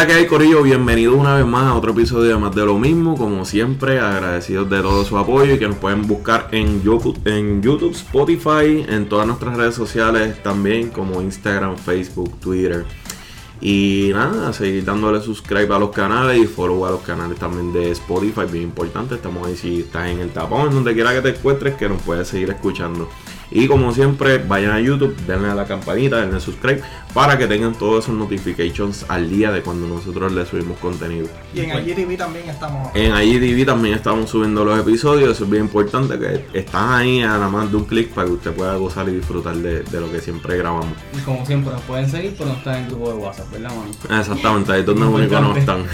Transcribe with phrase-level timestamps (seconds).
[0.00, 0.62] la que hay, Corillo?
[0.62, 3.18] Bienvenidos una vez más a otro episodio de Más de lo Mismo.
[3.18, 7.60] Como siempre, agradecidos de todo su apoyo y que nos pueden buscar en YouTube, en
[7.60, 12.86] YouTube, Spotify, en todas nuestras redes sociales también, como Instagram, Facebook, Twitter.
[13.60, 17.90] Y nada, seguir dándole subscribe a los canales y follow a los canales también de
[17.90, 19.16] Spotify, bien importante.
[19.16, 22.26] Estamos ahí si estás en el tapón, donde quiera que te encuentres, que nos puedes
[22.26, 23.06] seguir escuchando.
[23.50, 27.46] Y como siempre, vayan a YouTube, denle a la campanita, denle a subscribe para que
[27.46, 31.28] tengan todos esos notifications al día de cuando nosotros les subimos contenido.
[31.52, 32.90] Y en IGTV también estamos.
[32.94, 37.28] En IGTV también estamos subiendo los episodios, eso es bien importante que están ahí a
[37.28, 40.10] nada más de un clic para que usted pueda gozar y disfrutar de, de lo
[40.10, 40.96] que siempre grabamos.
[41.16, 43.70] Y como siempre nos pueden seguir, pero no están en el grupo de WhatsApp, ¿verdad,
[43.70, 44.20] mano?
[44.20, 45.84] Exactamente, ahí es donde único no están.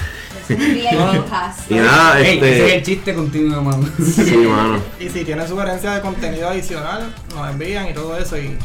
[1.69, 2.77] Y nada, Ey, ese es este.
[2.77, 3.89] el chiste continuo, mano.
[3.99, 4.79] Sí, mano.
[5.01, 8.57] Y si tienen sugerencias de contenido adicional, nos envían y todo eso y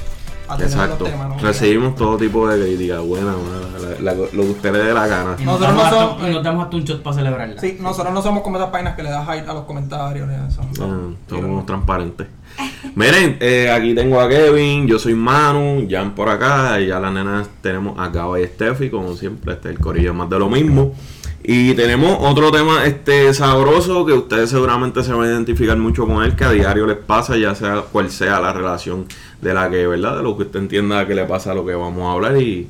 [0.47, 1.03] atendemos Exacto.
[1.05, 1.29] los temas.
[1.29, 1.37] ¿no?
[1.39, 5.07] Recibimos todo tipo de crítica, buena, mala, la- la- lo que usted le dé la
[5.07, 5.35] gana.
[5.39, 7.61] Y nos, Nosotros damos no somos- y nos damos hasta un shot para celebrarla.
[7.61, 10.35] Sí, nosotros no somos como esas páginas que le das hate a los comentarios ni
[10.35, 10.61] eso.
[11.29, 12.27] Somos transparentes.
[12.95, 17.13] Miren, eh, aquí tengo a Kevin, yo soy Manu, Jan por acá, y ya las
[17.13, 20.49] nenas tenemos a Gaba y Steffi, como siempre, este es el corillo más de lo
[20.49, 20.93] mismo.
[21.53, 26.23] Y tenemos otro tema este sabroso que ustedes seguramente se van a identificar mucho con
[26.23, 29.05] él, que a diario les pasa, ya sea cual sea la relación
[29.41, 30.15] de la que, ¿verdad?
[30.15, 32.69] De lo que usted entienda que le pasa a lo que vamos a hablar y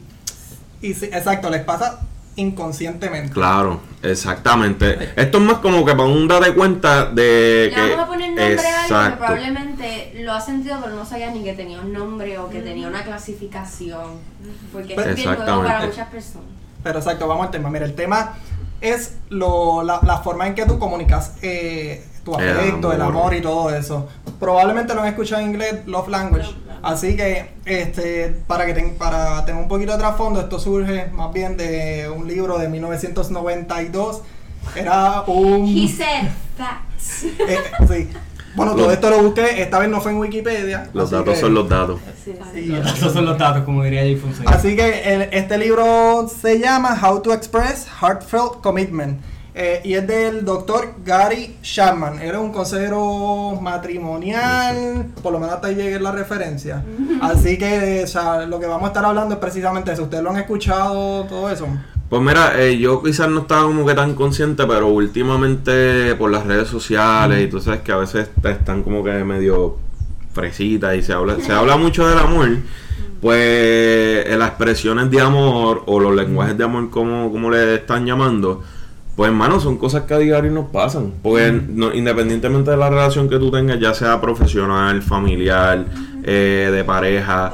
[0.81, 1.99] Y sí, exacto, les pasa
[2.37, 3.31] inconscientemente.
[3.31, 5.11] claro, exactamente.
[5.15, 7.81] Esto es más como que para un date cuenta de Le que...
[7.91, 9.17] vamos a poner nombre a algo que Exacto.
[9.19, 12.87] probablemente lo ha sentido pero no sabía ni que tenía un nombre o que tenía
[12.87, 14.17] una clasificación.
[14.73, 16.47] Porque es bien nuevo para muchas personas.
[16.81, 17.69] Pero exacto, vamos al tema.
[17.69, 18.33] Mira, el tema
[18.81, 23.15] es lo, la, la forma en que tú comunicas eh, tu El afecto, el amor.
[23.15, 24.07] amor y todo eso.
[24.39, 26.43] Probablemente lo han escuchado en inglés, Love Language.
[26.45, 26.79] Love language.
[26.83, 31.31] Así que, este, para que ten- para tener un poquito de trasfondo, esto surge más
[31.31, 34.21] bien de un libro de 1992.
[34.75, 35.65] Era un...
[35.67, 37.23] He said facts.
[37.23, 37.57] eh,
[37.87, 38.09] sí.
[38.55, 40.89] Bueno, todo esto lo busqué, esta vez no fue en Wikipedia.
[40.93, 41.99] Los datos que- son los datos.
[42.23, 44.49] Sí, Sí, Esos son los datos, como diría Jay Fonseca.
[44.51, 49.21] Así que el- este libro se llama How to Express Heartfelt Commitment.
[49.53, 52.21] eh, y es del doctor Gary Chapman.
[52.21, 55.07] Era un consejero matrimonial.
[55.21, 56.83] Por lo menos hasta ahí llegué la referencia.
[57.21, 60.03] Así que o sea, lo que vamos a estar hablando es precisamente eso.
[60.03, 61.67] ¿Ustedes lo han escuchado todo eso?
[62.11, 66.45] Pues mira, eh, yo quizás no estaba como que tan consciente, pero últimamente por las
[66.45, 69.77] redes sociales y tú sabes que a veces están como que medio
[70.33, 72.49] fresitas y se habla, se habla mucho del amor,
[73.21, 78.05] pues eh, las expresiones de amor o los lenguajes de amor como, como le están
[78.05, 78.61] llamando,
[79.15, 81.13] pues hermano, son cosas que a diario nos pasan.
[81.23, 85.85] Porque no- independientemente de la relación que tú tengas, ya sea profesional, familiar,
[86.23, 87.53] eh, de pareja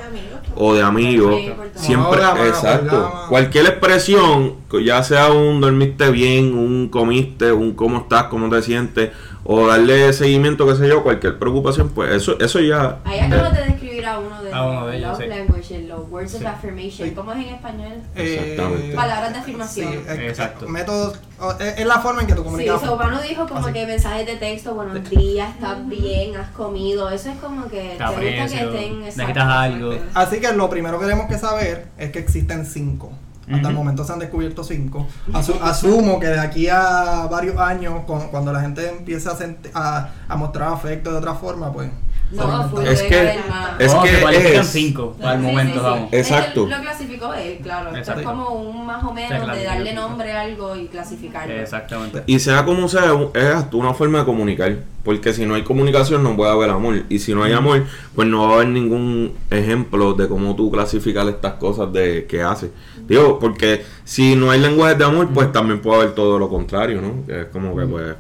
[0.60, 1.36] o de amigos,
[1.76, 3.26] siempre, Hola, exacto.
[3.30, 9.12] Cualquier expresión, ya sea un dormiste bien, un comiste, un cómo estás, cómo te sientes,
[9.44, 13.00] o darle seguimiento, qué sé yo, cualquier preocupación, pues eso, eso ya.
[13.06, 15.28] Ahí acabas de describir a uno de A uno de ellos, love sí.
[15.28, 16.46] language, los words of Sí.
[16.48, 17.08] affirmation.
[17.10, 17.12] Sí.
[17.16, 17.94] ¿Cómo es en español?
[18.16, 18.96] Exactamente.
[18.96, 19.92] Palabras de afirmación.
[19.92, 20.66] Sí, eh, Exacto.
[20.66, 21.20] eh, Métodos.
[21.60, 22.82] Es, la forma en que tú Sí, comunicas.
[22.82, 23.74] Sobano dijo como Así.
[23.74, 27.10] que mensajes de texto, buenos días, estás bien, has comido.
[27.10, 29.94] Eso es como que te, gusta que estén necesitas algo.
[30.16, 33.12] Así que lo primero que tenemos que saber es que existen cinco.
[33.50, 35.08] Hasta el momento se han descubierto cinco.
[35.32, 39.38] Asu- asumo que de aquí a varios años, con- cuando la gente empiece a,
[39.74, 41.90] a, a mostrar afecto de otra forma, pues.
[42.32, 43.70] No, full Es debe que- haber más.
[43.80, 45.86] es que cualifican es- cinco para el Sí, momento, sí, sí.
[45.86, 46.10] vamos.
[46.14, 46.64] Exacto.
[46.66, 47.88] Él lo clasificó él, claro.
[47.88, 48.20] Esto Exacto.
[48.22, 51.54] es como un más o menos de darle nombre a algo y clasificarlo.
[51.54, 52.24] Exactamente.
[52.26, 54.76] Y sea como sea, es hasta una forma de comunicar.
[55.06, 57.04] Porque si no hay comunicación, no puede haber amor.
[57.08, 60.70] Y si no hay amor, pues no va a haber ningún ejemplo de cómo tú
[60.70, 62.72] clasificar estas cosas de que haces.
[63.08, 67.02] Digo, porque si no hay lenguaje de amor, pues también puede haber todo lo contrario,
[67.02, 67.26] ¿no?
[67.26, 68.16] Que es como que, pues.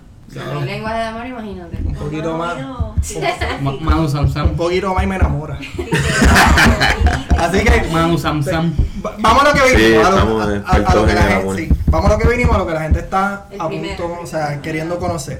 [0.60, 1.78] El lenguaje de amor, imagínate.
[1.86, 2.56] Un poquito más.
[3.82, 5.60] Manu Sam Un poquito más y me enamora.
[7.38, 7.88] Así que.
[7.92, 8.74] Manu Sam Sam.
[9.06, 10.06] va- Vamos a lo que vinimos.
[10.06, 13.00] a, lo, que la gente, vamos a lo que vinimos, a lo que la gente
[13.00, 15.40] está El a primero, punto, o sea, queriendo conocer.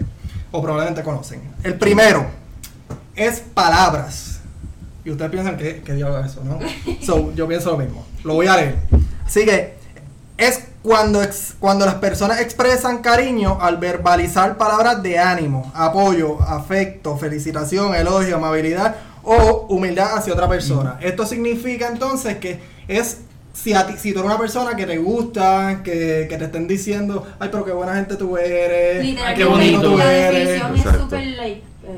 [0.52, 1.42] O probablemente conocen.
[1.64, 2.26] El primero
[3.16, 4.40] es palabras.
[5.04, 6.60] Y ustedes piensan que, que diablo es eso, ¿no?
[7.06, 8.06] So, yo pienso lo mismo.
[8.24, 8.76] Lo voy a leer.
[9.26, 9.76] Así que
[10.38, 17.18] es cuando, ex- cuando las personas expresan cariño al verbalizar palabras de ánimo, apoyo, afecto,
[17.18, 20.98] felicitación, elogio, amabilidad o humildad hacia otra persona.
[21.02, 23.18] Esto significa entonces que es
[23.52, 26.70] si, a ti, si tú eres una persona que te gusta, que, que te estén
[26.70, 30.48] diciendo, ay, pero qué buena gente tú eres, Literalmente, qué bonito la eres.
[30.48, 31.04] definición es Exacto.
[31.04, 31.24] súper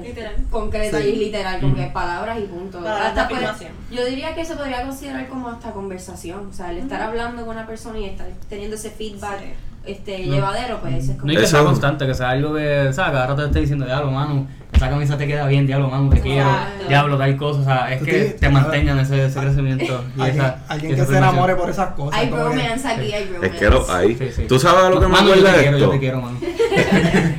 [0.03, 0.35] Literal.
[0.49, 1.07] concreta Sí.
[1.07, 1.81] y literal, como Ujú.
[1.81, 2.77] que palabras y punto.
[2.79, 6.71] Palabras Hasta de puede- yo diría que se podría considerar como hasta conversación, o sea,
[6.71, 9.45] el estar hablando con una persona y estar teniendo ese feedback Sí.
[9.85, 10.33] Este No.
[10.35, 13.11] llevadero, pues es como No hay que Eso- sea constante, que sea algo que, ¿sabes?
[13.13, 16.21] Cada rato te esté diciendo, diablo, mano, esa camisa te queda bien, diablo, mano, te
[16.21, 16.47] quiero,
[16.87, 20.59] diablo, tal cosa, o sea, es que te mantengan ese, ese crecimiento y Alguien, esa,
[20.69, 22.19] alguien y que se enamore por esas cosas.
[22.19, 23.47] hay que- romance aquí, hay romance.
[23.47, 24.15] Es que lo hay.
[24.15, 24.45] Sí, sí.
[24.47, 25.91] ¿Tú sabes a lo que me Mano, yo acuerda te quiero, yo esto?
[25.93, 26.39] te quiero, mano.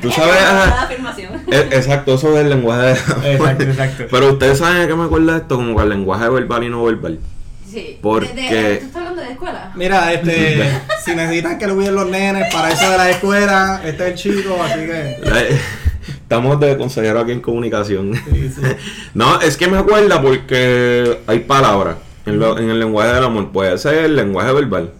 [0.01, 0.35] ¿Tú sabes?
[0.35, 1.31] Es a- una afirmación.
[1.51, 4.03] Eh, Exacto, eso es el lenguaje de Exacto, exacto.
[4.11, 6.83] Pero ustedes saben a qué me acuerda esto, como que el lenguaje verbal y no
[6.83, 7.19] verbal.
[7.69, 7.97] Sí.
[8.01, 9.71] Porque- De- de- ¿Tú estás hablando de escuela?
[9.75, 10.69] Mira, este,
[11.03, 14.15] si necesitan que lo cuiden los nenes para eso de la escuela, este es el
[14.15, 15.17] chico, así que.
[16.07, 18.13] Estamos de consejero aquí en comunicación.
[18.31, 18.61] Sí, sí.
[19.13, 23.51] No, es que me acuerda porque hay palabras en, lo- en el lenguaje del amor.
[23.51, 24.91] Puede ser el lenguaje verbal,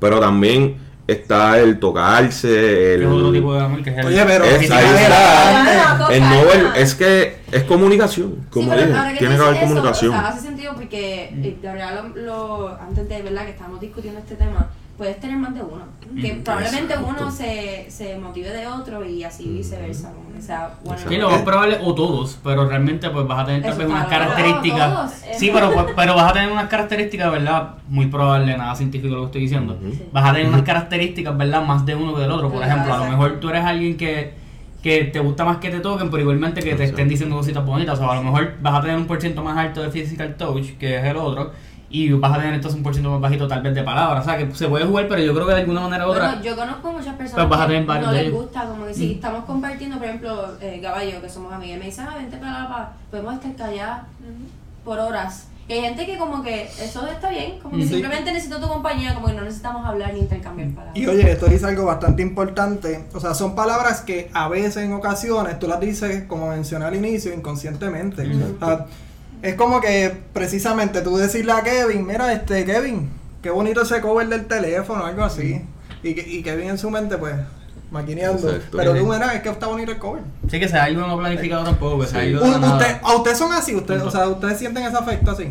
[0.00, 0.76] pero también
[1.06, 3.02] está el tocarse, el...
[3.02, 4.06] Es otro tipo de amor que es el...
[4.06, 4.44] Oye, pero.
[4.44, 5.98] Es- física ahí de está.
[5.98, 6.44] la- el no calma.
[6.72, 10.14] ver- es que es comunicación, como sí, dije, que tiene que haber eso, comunicación.
[10.14, 13.80] o sea, hace sentido porque, eh, de verdad, lo, lo- antes de verdad que estamos
[13.80, 15.84] discutiendo este tema, puedes tener más de uno.
[16.20, 17.14] Que Mm, probablemente exacto.
[17.20, 20.12] uno se, se motive de otro y así viceversa.
[20.12, 21.00] como que sea, bueno.
[21.08, 24.06] Sí, lo más probable, o todos, pero realmente pues vas a tener tal vez unas
[24.06, 24.94] características.
[24.94, 27.74] todos, Sí, pero, pues, pero vas a tener unas características, ¿verdad?
[27.88, 29.78] Muy probable, nada científico lo que estoy diciendo.
[30.12, 31.64] Vas a tener unas características, ¿verdad?
[31.64, 32.48] Más de uno que del otro.
[32.48, 34.34] Por Claro, ejemplo, a lo mejor tú eres alguien que,
[34.82, 37.98] que te gusta más que te toquen, pero igualmente que te estén diciendo cositas bonitas.
[37.98, 40.76] O a lo mejor vas a tener un por ciento más alto de physical touch,
[40.78, 41.50] que es el otro.
[41.96, 44.22] Y vas a tener entonces un por ciento más bajito tal vez de palabras.
[44.22, 46.26] O sea, que se puede jugar, pero yo creo que de alguna manera u otra...
[46.30, 48.94] Bueno, yo conozco muchas personas Pues vas a que tener no les gusta, como que
[48.94, 49.10] si Mm.
[49.12, 52.68] estamos compartiendo, por ejemplo, eh, Caballo, que somos amigas, me dicen, ah, vente para la
[52.68, 54.02] paz, podemos estar calladas
[54.84, 55.46] por horas.
[55.68, 57.88] Y hay gente que como que eso está bien, como que Mm.
[57.88, 57.94] Sí.
[57.94, 60.96] simplemente necesito tu compañía, como que no necesitamos hablar ni intercambiar palabras.
[60.96, 63.04] Y oye, esto dice algo bastante importante.
[63.14, 66.96] O sea, son palabras que a veces, en ocasiones, tú las dices, como mencioné al
[66.96, 68.26] inicio, inconscientemente.
[68.28, 68.56] Ujú.
[68.60, 68.86] O sea,
[69.44, 73.10] es como que precisamente tú decirle a Kevin, mira, este Kevin,
[73.42, 75.62] qué bonito ese cover del teléfono, algo así.
[76.02, 77.34] Y, que- y Kevin en su mente, pues,
[77.90, 78.48] maquineando.
[78.50, 78.76] Exacto.
[78.78, 78.98] Pero Sí.
[79.00, 80.22] tú, mira, es que está bonito el cover.
[80.50, 82.28] Sí, que sea algo no planificado tampoco, que sea Sí.
[82.34, 82.76] algo nada.
[82.76, 83.74] usted, ¿A ustedes son así?
[83.74, 85.50] Ustedes, o sea, ¿ustedes sienten ese afecto así?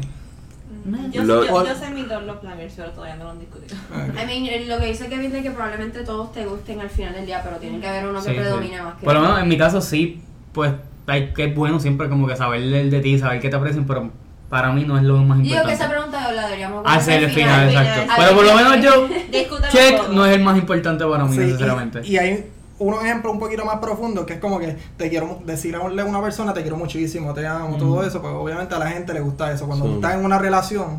[1.11, 3.75] Yo, Lo- yo, yo sé mi dos los planners, pero todavía no lo han discutido.
[4.21, 7.25] I mean, lo que dice Kevin de que probablemente todos te gusten al final del
[7.25, 8.41] día, pero tiene que haber uno que Sí, sí.
[8.41, 10.73] predomine más que Por lo menos en mi caso sí, pues
[11.07, 13.85] hay que es bueno siempre como que saber el de ti, saber que te aprecian,
[13.85, 14.09] pero
[14.49, 15.73] para mí no es lo más Yo digo que importante.
[15.83, 18.01] esa pregunta la deberíamos Hacer el final, final, exacto.
[18.03, 18.17] final.
[18.19, 19.07] Pero por lo menos yo,
[19.71, 20.13] check todo.
[20.13, 22.01] no es el más importante para mí Sí, necesariamente.
[22.03, 25.39] Y, y hay un ejemplo un poquito más profundo que es como que te quiero
[25.45, 28.87] decirle a una persona te quiero muchísimo, te amo, todo eso, pues obviamente a la
[28.89, 29.65] gente le gusta eso.
[29.67, 29.93] Cuando Sí.
[29.95, 30.97] estás en una relación,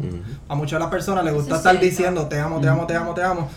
[0.48, 2.94] a muchas de las personas les gusta Eso estar diciendo te amo, te amo, te
[2.96, 3.48] amo, te amo.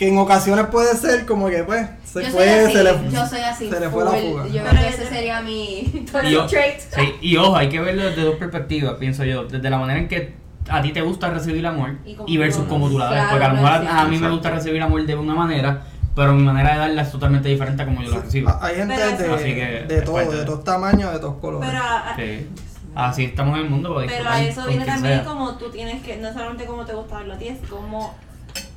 [0.00, 3.10] Que en ocasiones puede ser como que pues se yo fue, soy así, se le
[3.10, 4.46] yo soy así, se le fue la fuga.
[4.46, 5.80] Yo creo Pero que ese sería mi
[6.24, 6.80] Y, o- trait.
[6.80, 9.44] sí, y ojo, hay que verlo desde dos perspectivas, pienso yo.
[9.44, 10.34] Desde la manera en que
[10.70, 13.30] a ti te gusta recibir amor Y y versus tú- cómo tú la das.
[13.30, 15.82] Porque a lo mejor a- mí me gusta recibir amor de una manera,
[16.16, 18.58] pero mi manera de darla es totalmente diferente a como yo la recibo.
[18.58, 21.36] Hay gente Pero de, Así que de todo, parte de de- todos tamaños, de todos
[21.42, 21.68] colores.
[22.16, 22.48] Pero Sí.
[22.94, 25.24] Así estamos en el mundo para pero a eso viene también sea.
[25.24, 28.14] como tú tienes que, no solamente cómo te gusta verlo a ti, es como,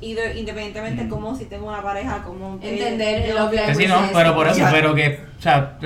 [0.00, 1.08] ide- independientemente Mm.
[1.08, 4.46] como si tengo una pareja, como Entender yo- lo que- Que sí, no, pero por
[4.48, 4.58] eso.
[4.58, 4.70] Ya.
[4.70, 5.78] pero que, o sea,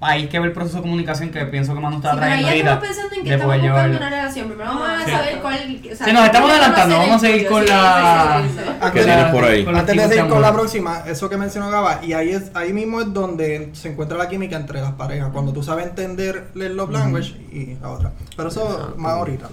[0.00, 2.42] hay que ver el proceso de comunicación que pienso que Manu Sí, estaba pero ahí
[2.44, 2.70] trayendo ahorita.
[2.72, 4.48] estamos pensando en que de estamos buscando una relación.
[4.48, 5.10] Primero vamos a Sí.
[5.10, 5.54] saber cuál.
[5.56, 8.54] O sea, Sí, nos estamos adelantando, el vamos a seguir con tuyo, la- sí, sí,
[8.58, 8.70] sí, sí.
[8.80, 9.64] Ah, ¿Qué tienes por ahí?
[9.64, 12.72] Con Antes de seguir con la próxima, eso que mencionó Gaba, y ahí es ahí
[12.74, 16.76] mismo es donde se encuentra la química entre las parejas, cuando tú sabes entender el
[16.76, 18.12] love language y la otra.
[18.36, 18.94] Pero eso Exacto.
[18.98, 19.48] más ahorita.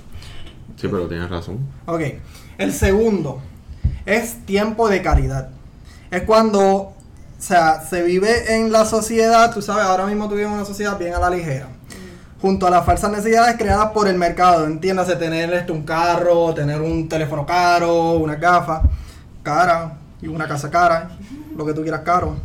[0.75, 1.59] Sí, pero tienes razón.
[1.85, 2.01] Ok,
[2.57, 3.41] el segundo
[4.05, 5.49] es tiempo de calidad.
[6.11, 6.93] Es cuando, o
[7.39, 10.97] sea, se vive en la sociedad, tú sabes, ahora mismo tú vives en una sociedad
[10.97, 11.67] bien a la ligera.
[12.41, 16.81] Junto a las falsas necesidades creadas por el mercado, entiéndase, tener este, un carro, tener
[16.81, 18.81] un teléfono caro, una gafas
[19.43, 21.09] cara y una casa cara,
[21.55, 22.35] lo que tú quieras caro.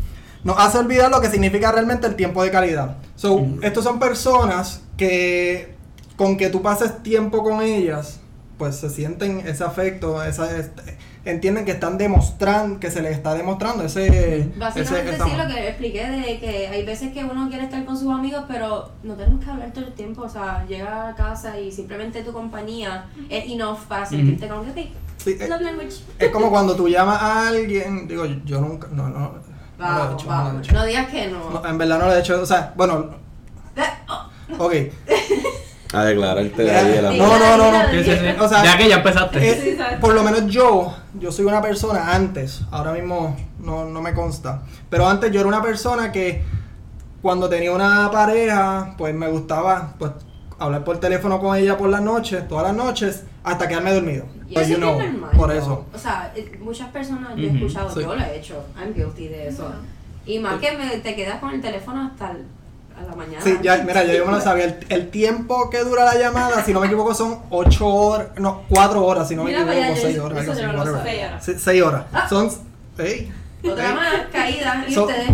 [0.44, 2.96] Nos hace olvidar lo que significa realmente el tiempo de calidad.
[3.16, 5.74] So, estos son personas que
[6.16, 8.20] con que tú pases tiempo con ellas,
[8.58, 10.96] pues se sienten ese afecto, esa, este,
[11.30, 15.68] entienden que están demostrando, que se les está demostrando ese, Básicamente ese- sí, lo que
[15.68, 19.44] expliqué de que hay veces que uno quiere estar con sus amigos, pero no tenemos
[19.44, 20.22] que hablar todo el tiempo.
[20.22, 24.92] O sea, llega a casa y simplemente tu compañía es enough para sentirte como que,
[25.18, 25.96] Sí, eh, love language.
[26.18, 29.78] es como cuando tú llamas a alguien, digo, yo, nunca, no, no, no lo he
[29.78, 30.66] Vamos, hecho, no lo he vamos.
[30.66, 30.74] hecho.
[30.76, 31.50] No digas que no.
[31.50, 33.10] No, en verdad no lo he hecho, o sea, bueno,
[33.76, 34.74] Eh, oh, ok,
[35.94, 37.38] A declararte de ahí el no, amor.
[37.40, 38.26] no, no, no, Sí, sí, sí.
[38.40, 39.38] O sea, ya que ya empezaste.
[39.50, 40.00] Eh, Sí, exacto.
[40.00, 44.62] por lo menos yo, yo soy una persona antes, ahora mismo no, no me consta,
[44.90, 46.42] pero antes yo era una persona que
[47.22, 50.12] cuando tenía una pareja, pues me gustaba pues
[50.58, 54.24] hablar por teléfono con ella por las noches, todas las noches, hasta quedarme dormido.
[54.48, 55.36] Y Pues, eso you es know, bien normal.
[55.36, 55.54] por ¿no?
[55.54, 55.84] eso.
[55.94, 58.00] O sea, eh, muchas personas yo he escuchado, sí.
[58.00, 59.70] yo lo he hecho, I'm guilty de eso.
[60.26, 62.44] Y más que me, te quedas con el teléfono hasta el-
[63.00, 63.42] a la mañana.
[63.44, 64.64] Sí, ya, mira, ya yo me lo sabía.
[64.64, 68.62] El, el tiempo que dura la llamada, si no me equivoco, son 8 horas, no,
[68.68, 70.72] 4 horas, si no me equivoco, vaya, yo- 6 horas, eso algo yo así, no
[70.72, 71.00] lo whatever.
[71.30, 71.40] sabía.
[71.40, 72.02] Sí, 6 horas.
[72.12, 72.26] Ah.
[72.28, 72.50] Son.
[72.98, 73.32] Ey,
[73.70, 73.94] Otra ey.
[73.94, 74.84] más caída.
[74.88, 75.30] ¿Y So- ustedes?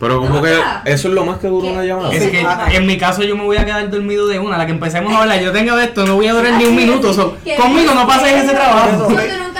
[0.00, 0.52] Pero como No, que
[0.84, 1.72] eso es lo más que dura ¿Qué?
[1.72, 2.12] una llamada.
[2.12, 4.56] Es Sí, que en mi caso yo me voy a quedar dormido de una.
[4.56, 7.12] La que empecemos a hablar, yo tengo esto, no voy a durar ni un minuto.
[7.60, 9.08] conmigo no pases ese trabajo.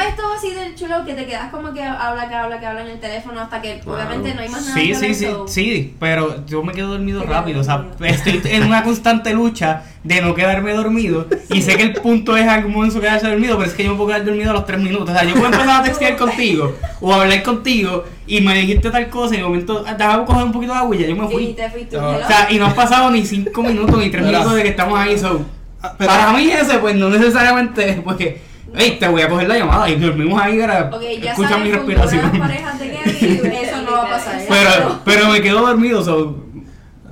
[0.00, 0.11] Eso.
[0.11, 2.35] So, ¿tú nunca has estado así del chulo que te quedas como que habla, que
[2.35, 3.95] habla, que habla en el teléfono hasta que Claro.
[3.99, 7.21] obviamente no hay más nada Sí, que sí, sí, sí, pero yo me quedo dormido
[7.23, 8.07] Te rápido, o sea, dormido.
[8.14, 12.47] estoy en una constante lucha de no quedarme dormido y sé que el punto es
[12.49, 14.81] algún momento quedarse dormido, pero es que yo me puedo quedar dormido a los 3
[14.81, 18.55] minutos, o sea, yo puedo empezar a textear contigo o a hablar contigo y me
[18.55, 21.07] dijiste tal cosa y de momento, ah, déjame coger un poquito de agua y ya
[21.09, 21.47] yo me Y fui.
[21.55, 21.97] te fuiste.
[21.97, 22.09] No.
[22.11, 24.38] O sea, y no han pasado ni 5 minutos ni 3 Mira.
[24.38, 25.45] minutos de que estamos ahí, so,
[25.81, 28.17] Ah, pero- para mí ese pues no necesariamente, pues
[28.78, 31.66] hey, te voy a coger la llamada y dormimos ahí para Ok, ya escuchar sabes,
[31.66, 32.38] mi respiración.
[32.38, 34.40] parejas de Kevin, eso no va a pasar.
[34.49, 36.44] Pero, pero me quedo dormido, so,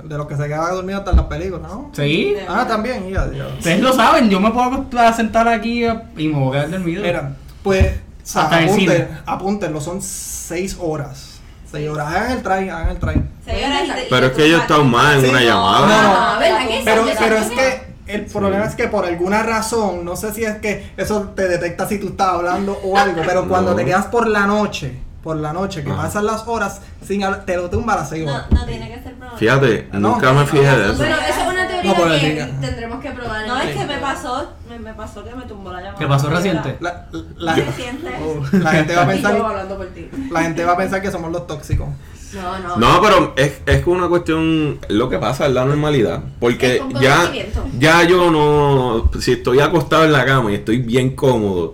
[0.03, 1.91] De los que se quedan dormidos hasta en las películas, ¿no?
[1.93, 2.35] sí.
[2.47, 3.51] Ah, también, ya, Dios.
[3.57, 5.85] Ustedes lo saben, yo me puedo sentar aquí
[6.17, 7.03] y me voy a quedar dormido.
[7.03, 11.33] Mira, pues, o sea, apunten, apúntenlo, son 6 horas.
[11.69, 13.21] 6 horas, hagan el try, hagan el try.
[13.43, 15.79] Señora, Pero es que yo he estado más en Sí, una no, llamada.
[15.87, 16.15] no, no.
[16.17, 16.81] Ah, ¿verdad que sí?
[16.85, 20.33] Pero, ¿Verdad pero que es que el problema es que por alguna razón, no sé
[20.33, 23.77] si es que eso te detecta si tú estás hablando o algo, pero cuando No.
[23.77, 26.03] te quedas por la noche, por la noche, que Ajá.
[26.03, 28.45] pasan las horas sin hablar, te lo tumba a las 6 No, horas.
[28.51, 29.37] no tiene que ser problema.
[29.37, 30.95] Fíjate, No, nunca me fijé de eso.
[30.97, 33.47] Bueno, eso es una teoría que tendremos que probar.
[33.47, 35.99] No, es que me pasó, me, me pasó que me tumbó la llamada.
[35.99, 36.77] ¿Qué pasó reciente?
[36.79, 38.09] La, la- Reciente.
[38.53, 40.09] la gente va a pensar, hablando por ti.
[40.31, 41.87] la gente va a pensar que somos los tóxicos.
[42.33, 42.77] No, no.
[42.77, 46.21] No, pero es, es una cuestión, lo que pasa es la normalidad.
[46.39, 47.65] Porque Es ya, conocimiento.
[47.79, 51.73] ya yo no, si estoy acostado en la cama y estoy bien cómodo,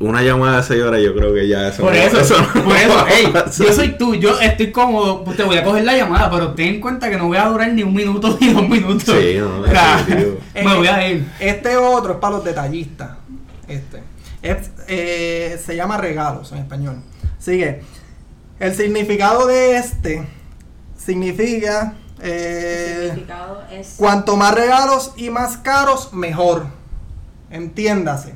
[0.00, 2.76] una llamada de 6 horas yo creo que ya eso Por no- eso, no por
[2.76, 3.32] eso, ey,
[3.66, 6.74] yo soy tú, yo estoy cómodo, pues te voy a coger la llamada, pero ten
[6.76, 9.02] en cuenta que no voy a durar ni un minuto ni dos minutos.
[9.20, 10.38] Sí, no, O sea, definitivo.
[10.54, 11.26] me voy a ir.
[11.40, 13.10] Este otro es para los detallistas.
[13.66, 14.02] Este.
[14.40, 16.98] Es, eh, se llama regalos en español.
[17.40, 17.82] Sigue.
[18.60, 20.26] El significado de este
[20.96, 21.94] significa.
[22.20, 23.94] eh, El significado es.
[23.96, 26.66] cuanto más regalos y más caros, mejor.
[27.50, 28.34] Entiéndase.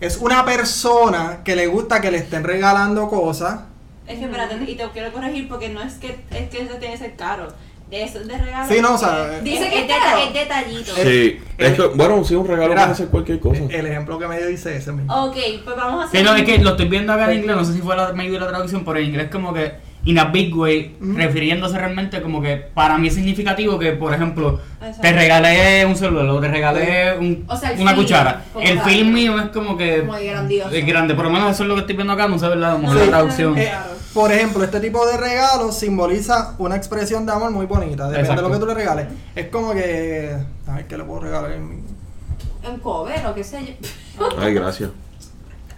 [0.00, 3.60] Es una persona que le gusta que le estén regalando cosas.
[4.06, 6.94] Es que espérate, y te quiero corregir porque no es que es que eso tiene
[6.94, 7.48] que ser caro.
[7.90, 8.68] De eso es de regalo.
[8.72, 10.18] Sí, no, o sea, Dice es, que es es caro.
[10.20, 10.94] deta- es detallito.
[10.94, 13.62] Sí, es que, bueno, sí, un regalo Mira, puede ser cualquier cosa.
[13.70, 15.24] El ejemplo que me dio dice ese mismo.
[15.26, 16.20] Ok, pues vamos a hacer.
[16.20, 18.12] Sí, no, es que lo estoy viendo acá en inglés, no sé si fue la,
[18.12, 19.72] me dio la traducción, pero en inglés como que
[20.08, 24.58] in a big way, refiriéndose realmente como que para mí es significativo que, por ejemplo,
[24.80, 25.02] Exacto.
[25.02, 28.44] te regalé un celular o te regalé un- O sea, el una feeling, cuchara.
[28.58, 28.88] El tal.
[28.90, 30.70] film mío es como que Muy grandioso.
[30.70, 32.76] es grande, por lo menos eso es lo que estoy viendo acá, no sé verdad,
[32.76, 32.96] a Sí.
[32.98, 33.58] la traducción.
[33.58, 33.70] Eh,
[34.14, 38.04] por ejemplo, este tipo de regalos simboliza una expresión de amor muy bonita.
[38.04, 38.42] Depende Exacto.
[38.42, 39.06] de lo que tú le regales.
[39.36, 40.34] Es como que.
[40.66, 41.52] Ay, ¿qué le puedo regalar?
[41.52, 43.76] En cover o qué sé
[44.18, 44.28] yo.
[44.40, 44.88] Ay, gracias.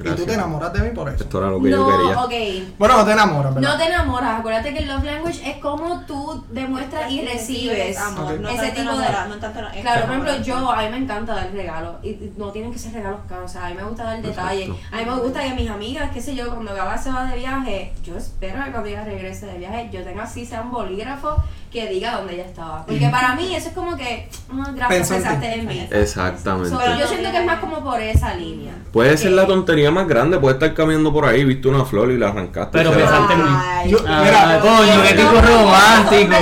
[0.05, 0.29] Tú Gracias.
[0.29, 1.25] te enamoras de mí por eso.
[1.25, 2.15] Esto era lo que yo quería.
[2.15, 2.75] No, ok.
[2.79, 3.71] Bueno, no te enamoras, ¿verdad?
[3.71, 8.39] No te enamoras, acuérdate que el love language es como tú demuestras y recibes amor,
[8.41, 9.07] no ese tipo de...
[9.29, 12.51] no tanto Claro, por ejemplo, yo, a mí me encanta dar regalos y y no
[12.51, 14.71] tienen que ser regalos caros, o sea, a mí me gusta dar detalles.
[14.91, 17.37] A mí me gusta que mis amigas, qué sé yo, cuando Gaba se va de
[17.37, 21.37] viaje, yo espero que cuando ella regrese de viaje, yo tenga así sea un bolígrafo
[21.71, 22.85] que diga dónde ella estaba.
[22.85, 25.29] Porque para mí eso es como que, ah, gracias, Pensó en ti.
[25.29, 25.89] pensaste en mí.
[25.91, 26.71] Exactamente.
[26.71, 28.73] So, Pero yo siento que es más como por esa línea.
[28.93, 32.19] Puede ser la tontería más grande, puede estar caminando por ahí, viste una flor y
[32.19, 32.77] la arrancaste.
[32.77, 33.51] Pero pensaste en mí.
[33.87, 36.37] Yo- Ah, Mira, coño, qué tipo no, romántico.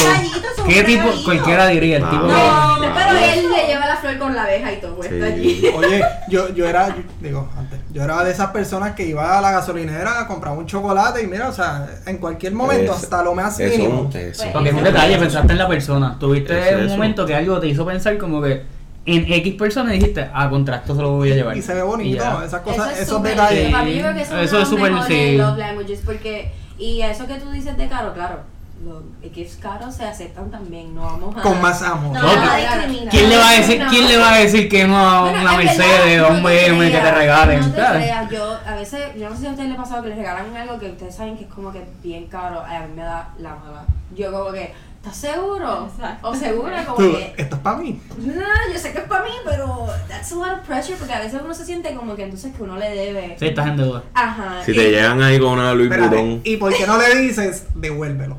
[0.66, 1.08] ¿Qué tipo?
[1.25, 4.80] Cualquiera diría, el tipo No, pero él le lleva la flor con la abeja y
[4.80, 5.23] todo puesto Sí.
[5.23, 5.62] allí.
[5.76, 9.40] Oye, yo, yo era, yo- digo, antes, yo era de esas personas que iba a
[9.40, 13.23] la gasolinera a comprar un chocolate y mira, o sea, en cualquier momento, Es- hasta
[13.25, 14.09] lo más Eso, mínimo.
[14.14, 14.45] eso.
[14.52, 16.17] Porque es un detalle, pensaste en la persona.
[16.19, 16.95] Tuviste Es un eso.
[16.95, 18.62] momento que algo te hizo pensar como que
[19.05, 21.57] en X persona dijiste, ah, contra esto se lo voy a llevar.
[21.57, 22.45] Y se ve bonito, ya.
[22.45, 23.73] esas cosas, Eso es esos detalles.
[23.73, 25.37] Para mí yo creo que eso, Eso es súper sí.
[25.37, 28.40] love languages porque y eso que tú dices de caro, claro,
[28.85, 32.12] los gifts caros se aceptan también, no vamos a Con más amor.
[32.14, 33.11] No, No, no.
[33.11, 33.88] ¿Quién le va a decir, No.
[33.90, 36.99] quién le va a decir que no a Bueno, una Mercedes o un BM que
[36.99, 37.61] te regalen?
[37.61, 38.02] No te ¿sabes?
[38.02, 40.18] creas, yo a veces, yo no sé si a ustedes les ha pasado que les
[40.18, 43.30] regalan algo que ustedes saben que es como que bien caro, a mí me da
[43.38, 43.85] la mala.
[44.16, 45.88] Yo como que, ¿estás seguro?
[45.92, 46.28] Exacto.
[46.28, 48.00] O segura como Tú, que, esto es para mí.
[48.16, 48.32] no,
[48.73, 51.40] yo sé que es para mí, pero that's a lot of pressure porque a veces
[51.44, 53.37] uno se siente como que entonces que uno le debe.
[53.38, 54.02] Sí, estás en deuda.
[54.14, 54.62] Ajá.
[54.64, 56.40] Si y- te llegan ahí con una Louis Vuitton.
[56.44, 58.37] y por qué no le dices, devuélvelo.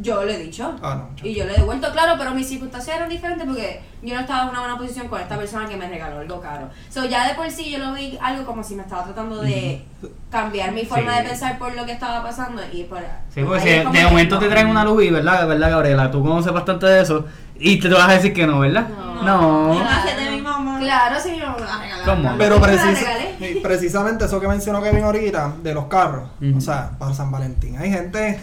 [0.00, 0.74] Yo le he dicho.
[0.82, 4.14] Ah, no, y yo le he devuelto, claro, pero mis circunstancias eran diferentes porque yo
[4.14, 6.70] no estaba en una buena posición con esta persona que me regaló algo caro.
[6.88, 9.84] So, ya de por sí yo lo vi algo como si me estaba tratando de
[10.30, 11.22] cambiar mi forma Sí.
[11.22, 12.98] de pensar por lo que estaba pasando y por
[13.34, 14.40] Sí, porque si de momento no.
[14.40, 15.46] te traen una Louis, ¿verdad?
[15.46, 16.10] ¿Verdad, Gabriela?
[16.10, 17.26] Tú conoces bastante de eso
[17.58, 18.88] y te vas a decir que no, ¿verdad?
[18.88, 19.10] No.
[19.22, 19.78] No.
[19.80, 20.78] Gracias de mi mamá.
[20.80, 22.04] Claro, sí, mi mamá me la regaló.
[22.06, 22.34] ¿Cómo?
[22.38, 27.30] Pero precis- precisamente eso que mencionó Kevin ahorita, de los carros, o sea, para San
[27.30, 28.40] Valentín, hay gente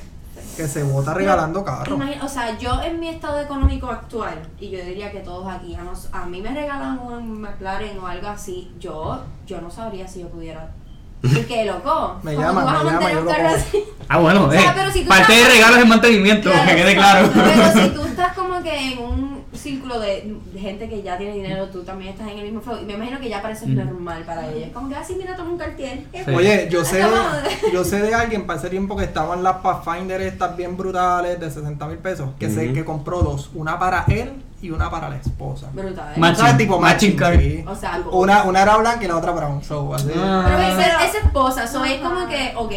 [0.58, 2.00] que se vota regalando carros.
[2.24, 5.84] O sea, yo en mi estado económico actual, y yo diría que todos aquí, a,
[5.84, 10.22] nos- a mí me regalan un McLaren o algo así, yo, yo no sabría si
[10.22, 10.72] yo pudiera.
[11.24, 12.18] Y que loco.
[12.24, 13.56] Me ¿cómo llama, tú vas a me llama, mantener yo un lo carro pongo.
[13.58, 13.84] así?
[14.10, 16.50] Ah, bueno, O sea, eh, pero si tú parte de estás- regalo es el mantenimiento,
[16.50, 17.30] que quede claro.
[17.34, 21.34] Pero si tú estás como que en un círculo de de gente que ya tiene
[21.34, 22.78] dinero, tú también estás en el mismo flow.
[22.82, 23.42] Y me imagino que ya
[23.84, 23.90] Mm.
[23.92, 24.70] normal para ellos.
[24.74, 26.04] Como que así, mira, toma un cartier.
[26.14, 26.32] Sí.
[26.32, 27.28] Oye, yo sé, Estamos-
[27.74, 31.50] yo sé de alguien para ese tiempo que estaban las Pathfinder estas bien brutales de
[31.52, 32.74] 60 mil pesos, que sé Ujú.
[32.74, 35.68] que compró dos, una para él y una para la esposa.
[35.74, 36.14] Brutal.
[36.18, 36.58] Ma- Matching, ¿Sabes?
[36.58, 37.40] Tipo matching matching, card.
[37.40, 37.64] sí.
[37.68, 40.10] O sea, Una, una era blanca y la otra brown, so, así.
[40.18, 40.44] Ah.
[40.48, 42.72] Pero esa esposa, so es como que, ok.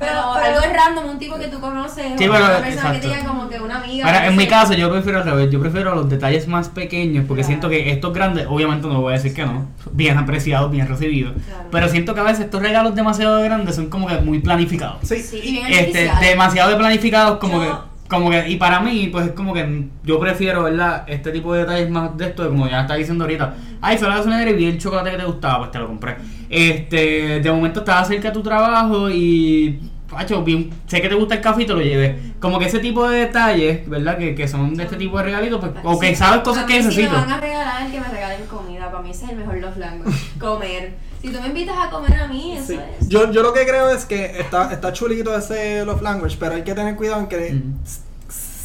[0.00, 3.00] Pero, Pero- algo es random, un tipo que tú conoces, Sí, una persona que exacto.
[3.00, 4.06] te diga como que una amiga.
[4.06, 5.50] Ahora, en mi caso, yo prefiero al revés.
[5.50, 7.46] Yo prefiero los detalles más pequeños porque Claro.
[7.48, 11.34] siento que estos grandes, obviamente no voy a decir que no, bien apreciados, bien recibidos.
[11.46, 11.64] Claro.
[11.70, 14.96] Pero siento que a veces estos regalos demasiado grandes son como que muy planificados.
[15.02, 15.22] Sí.
[15.22, 17.89] Sí, y bien Este, demasiado de planificados, como Yo- que.
[18.10, 21.04] Como que, y para mí, pues es como que yo prefiero, ¿verdad?
[21.06, 23.54] Este tipo de detalles más de esto, como ya está diciendo ahorita.
[23.80, 26.16] Ay, a la gasolinera y vi el chocolate que te gustaba, pues te lo compré.
[26.48, 29.78] Este, de momento estaba cerca de tu trabajo y.
[30.10, 30.44] Pacho,
[30.86, 32.18] sé que te gusta el café y te lo llevé.
[32.40, 34.18] Como que ese tipo de detalles, ¿verdad?
[34.18, 36.74] Que, que son de este tipo de regalitos, pues, o que sabes cosas a que
[36.78, 37.10] necesito.
[37.10, 38.90] Si me van a regalar, que me regalen comida.
[38.90, 40.18] Para mí ese es el mejor love language.
[40.40, 40.92] Comer.
[41.22, 42.78] Si tú me invitas a comer a mí, eso Sí.
[43.00, 43.08] es.
[43.08, 46.64] Yo, yo lo que creo es que está, está chulito ese love language, pero hay
[46.64, 47.74] que tener cuidado en que Mm.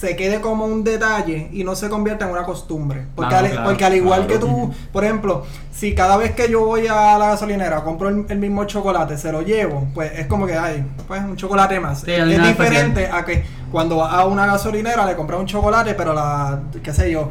[0.06, 3.06] Se quede como un detalle y no se convierta en una costumbre.
[3.16, 4.40] Porque, Claro, al, claro, porque al igual claro.
[4.40, 8.26] que tú, por ejemplo, si cada vez que yo voy a la gasolinera compro el,
[8.30, 12.02] el mismo chocolate, se lo llevo, pues es como que hay, pues un chocolate más.
[12.02, 16.14] Sí, es diferente a que cuando vas a una gasolinera le compras un chocolate, pero
[16.14, 17.30] la, qué sé yo,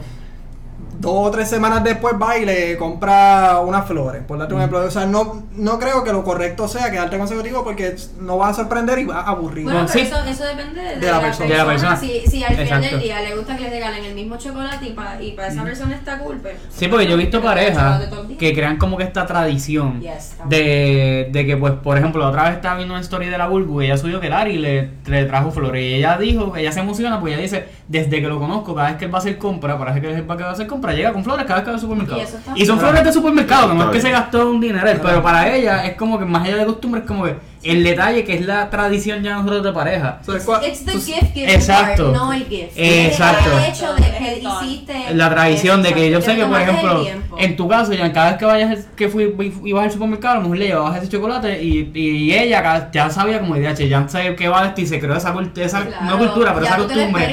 [1.05, 4.81] dos o tres semanas después va y le compra unas flores, por darte un ejemplo.
[4.81, 8.63] O sea, no, no creo que lo correcto sea quedarte consecutivo porque no vas a
[8.63, 9.65] sorprender y vas a aburrir.
[9.65, 10.01] Bueno, pero sí.
[10.01, 11.49] eso, eso depende de, De la persona.
[11.49, 11.97] De la persona.
[11.97, 12.97] Si, si al final Exacto.
[12.97, 15.63] del día le gusta que le regalen el mismo chocolate y para y pa esa
[15.63, 16.57] persona está cool, pues.
[16.71, 21.47] Sí, porque yo he visto parejas que crean como que esta tradición Yes, de, de
[21.47, 23.87] que, pues, por ejemplo, la otra vez estaba viendo una story de la Bulbu y
[23.87, 27.35] ella subió que Lari le, le trajo flores y ella dijo, ella se emociona porque
[27.35, 30.01] ella dice, desde que lo conozco, cada vez que él va a hacer compra, parece
[30.01, 32.21] que él va a hacer compra, llega con flores cada vez que va al supermercado.
[32.55, 35.23] Y Y son flores de supermercado, que no es que se gastó un dinero, pero
[35.23, 38.35] para ella es como que más allá de costumbre, es como que el detalle que
[38.35, 40.21] es la tradición ya nosotros de pareja.
[40.67, 42.13] It's the gift Exacto.
[42.13, 42.73] part, no el gift.
[42.77, 43.51] Exacto.
[43.59, 45.15] El hecho de que hiciste.
[45.15, 47.07] La tradición de que yo sé que, por ejemplo,
[47.39, 50.43] en tu caso, ya cada vez que vayas, que fui, ibas al supermercado, a lo
[50.43, 54.37] mejor le llevabas ese chocolate y, y ella ya sabía como idea, che, ya sabe
[54.37, 57.33] qué va esto y se creó esa, cult- esa Claro, no cultura, pero esa costumbre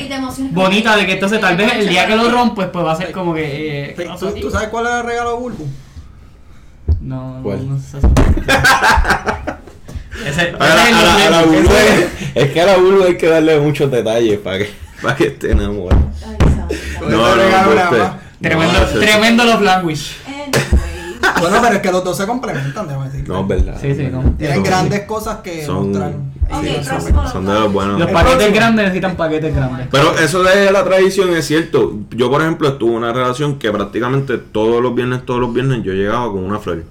[0.52, 3.12] bonita de que entonces tal vez el día que lo rompes, pues va a ser
[3.12, 3.96] como que...
[3.98, 5.67] Eh, no, ¿tú, tú sabes cuál es el regalo de Bulbu?
[7.02, 7.67] No, no, ¿Cuál?
[7.70, 7.98] no sé.
[10.25, 12.62] Ese, A la, ese es a la- a la el- vulva ese- hay- es que
[12.62, 14.69] a la vulva hay que darle muchos detalles para que,
[15.01, 16.01] para que esté enamorada.
[17.01, 18.13] No, no, no, más.
[18.41, 20.15] Tremendo, no, tremendo love language.
[21.39, 23.27] Bueno, pero es que los dos se complementan, déjame decir.
[23.27, 23.77] No, es verdad.
[23.81, 24.19] Sí, sí, es no.
[24.19, 24.34] verdad.
[24.38, 26.12] Tienen grandes cosas que son, mostrar.
[26.51, 27.99] Ok, sí, próximo son, son de los buenos.
[27.99, 29.88] Los paquetes grandes necesitan paquetes grandes.
[29.91, 31.93] Pero eso de la tradición es cierto.
[32.12, 35.84] Yo, por ejemplo, estuve en una relación que prácticamente todos los viernes, todos los viernes
[35.84, 36.84] yo llegaba con una flor.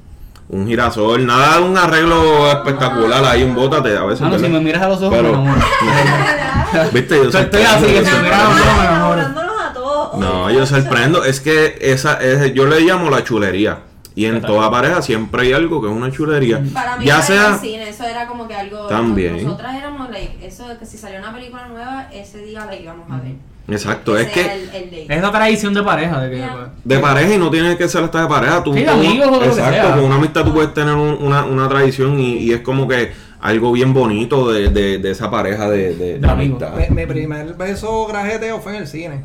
[0.53, 4.23] Un girasol, nada de un arreglo espectacular ahí, un bótate a veces.
[4.23, 5.61] Ah, no, si me miras a los ojos, Pero- me enamoro.
[6.93, 10.19] Viste, yo estoy así, yo que a los ojos, a todos.
[10.19, 11.25] No, yo sorprendo.
[11.25, 13.79] Es que esa, es, yo le llamo la chulería.
[14.17, 16.61] Y en toda pareja siempre hay algo que es una chulería.
[16.75, 17.49] Para mí ya era sea.
[17.55, 19.43] el cine, eso era como que algo También.
[19.45, 23.09] nosotras éramos like, eso de que si salió una película nueva, ese día la íbamos
[23.11, 23.35] a ver.
[23.71, 25.07] Exacto, es que el, el date.
[25.17, 26.21] Es la tradición de pareja.
[26.21, 26.73] De que, Ya.
[26.85, 28.63] de pareja y no tiene que ser hasta de pareja.
[28.65, 31.69] Tú, Sí, con- amigos o Exacto, con una amistad tú puedes tener un- una, una
[31.69, 35.95] tradición y, y es como que algo bien bonito de, de, de esa pareja de,
[36.19, 36.75] de, amistad.
[36.75, 39.21] Mi, mi primer beso grajeteo fue en el cine.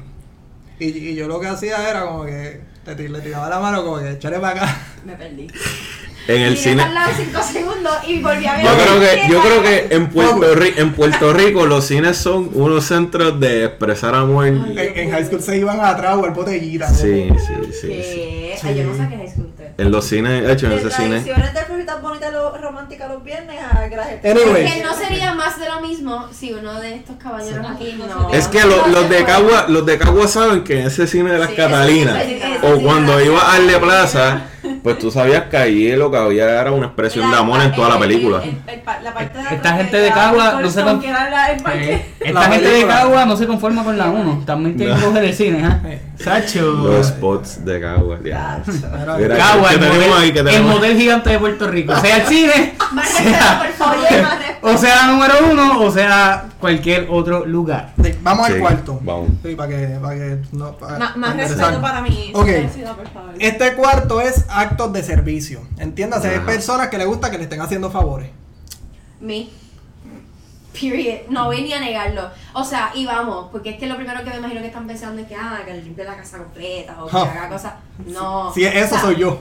[0.80, 4.00] Y, y yo lo que hacía era como que te, le tiraba la mano como
[4.00, 4.78] que echale para acá.
[5.06, 5.48] Me perdí.
[6.28, 6.82] En el Miré cine.
[6.84, 8.66] al lado cinco segundos y volví a ver.
[8.66, 12.50] Yo creo que, yo creo que en Puerto, Ri- en Puerto Rico los cines son
[12.54, 14.48] unos centros de expresar amor.
[14.48, 16.90] En, en high school se iban atrás o el botellita.
[16.90, 17.88] Sí, sí, sí.
[18.04, 18.68] sí.
[18.68, 19.50] Ay, yo no saqué high school.
[19.78, 21.10] En los cines, hecho, en De ese cine.
[21.20, 24.24] tradiciones de flojitas bonitas lo- románticas los viernes a gracias.
[24.24, 24.66] Anyway.
[24.66, 28.30] Es que no sería más de lo mismo si uno de estos caballeros aquí no.
[28.32, 31.40] Es que lo- los de Cagua, los de Cagua saben que en ese cine de
[31.40, 32.24] las Sí, Catalinas,
[32.64, 34.44] o cuando iba a Arle Plaza,
[34.82, 37.90] pues tú sabías que allí lo que había era una expresión de amor en toda
[37.90, 38.42] la película.
[39.04, 40.82] la parte de Esta gente de Cagua no se.
[40.82, 42.88] Eh, esta La gente de.
[42.88, 45.68] Cagua no se conforma con la 1, también tiene que coger el cine.
[45.86, 46.02] Eh.
[46.18, 46.62] Sacho.
[46.72, 48.64] Los spots de Cagua, ya.
[49.38, 50.32] Cagua, ¿qué el tenemos modelo, ahí?
[50.34, 50.76] ¿Qué el tenemos?
[50.76, 51.96] modelo gigante de Puerto Rico.
[52.00, 53.62] Sea el cine, Más sea-
[54.62, 57.94] o sea número uno, o sea cualquier otro lugar.
[58.04, 59.00] Sí, Vamos al cuarto.
[59.04, 59.30] vamos.
[59.44, 62.32] Sí, para que, para que no, para- más respeto para mí.
[62.34, 62.48] Ok.
[62.74, 63.34] Sí, no, por favor.
[63.40, 65.62] Este cuarto es actos de servicio.
[65.78, 68.30] Entiéndase, hay personas que les gusta que le estén haciendo favores.
[69.22, 69.48] Me.
[70.74, 71.30] Period.
[71.30, 72.30] No voy ni a negarlo.
[72.54, 75.22] O sea, y vamos, porque es que lo primero que me imagino que están pensando
[75.22, 77.74] es que, ah, que limpie la casa completa o que haga cosas.
[78.06, 78.52] No.
[78.54, 79.40] Si eso O sea, soy yo.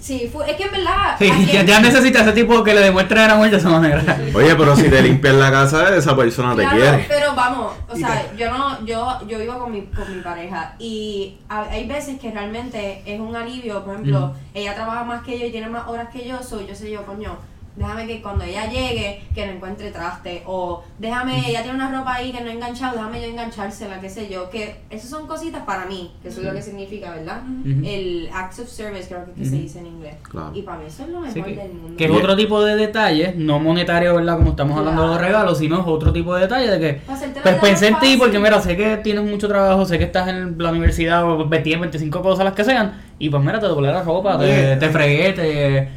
[0.00, 1.16] Sí, fue- es que en verdad.
[1.18, 4.02] Sí, ya, ya necesita ese tipo que le demuestre amor de esa manera.
[4.34, 7.04] Oye, pero si te limpian la casa, esa persona te Claro, quiere.
[7.08, 11.36] pero vamos, o sea, yo no, yo, yo vivo con mi, con mi pareja y
[11.48, 15.46] ha- hay veces que realmente es un alivio, por ejemplo, ella trabaja más que yo
[15.46, 17.36] y tiene más horas que yo, so yo sé yo, coño,
[17.76, 22.14] déjame que cuando ella llegue, que no encuentre traste, o déjame, ella tiene una ropa
[22.14, 25.62] ahí que no he enganchado, déjame yo enganchársela, qué sé yo, que esas son cositas
[25.64, 27.42] para mí, que eso es lo que significa, ¿verdad?
[27.64, 30.16] El acts of service creo que, es que se dice en inglés.
[30.22, 30.52] Claro.
[30.54, 31.96] Y para mí eso es lo mejor Sí, que, del mundo.
[31.96, 34.36] que es otro tipo de detalle, no monetario, ¿verdad?
[34.36, 37.00] Como estamos hablando de los regalos, sino es otro tipo de detalle de que
[37.42, 40.56] pues pensé en ti porque mira, sé que tienes mucho trabajo, sé que estás en
[40.58, 44.02] la universidad o 20, 25 cosas las que sean y pues mira, te doblé la
[44.02, 45.88] ropa, te fregué, te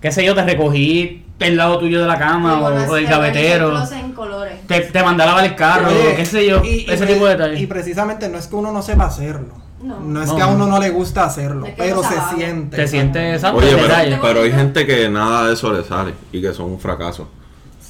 [0.00, 3.00] qué sé yo, te recogí el lado tuyo de la cama bueno, o, o se
[3.00, 4.66] el gavetero, closet en colores.
[4.66, 7.32] te, te mandé a lavar el carro, Oye, qué sé yo, y- ese tipo de
[7.32, 7.60] detalles.
[7.60, 9.62] Y precisamente no es que uno no sepa hacerlo.
[9.82, 10.22] No.
[10.22, 10.36] es No.
[10.36, 12.36] que a uno no le gusta hacerlo, Es que pero se sabe.
[12.36, 12.76] siente.
[12.76, 14.18] Te sientes exacto, Oye, pero, detalle.
[14.22, 17.28] pero hay gente que nada de eso le sale y que son un fracaso.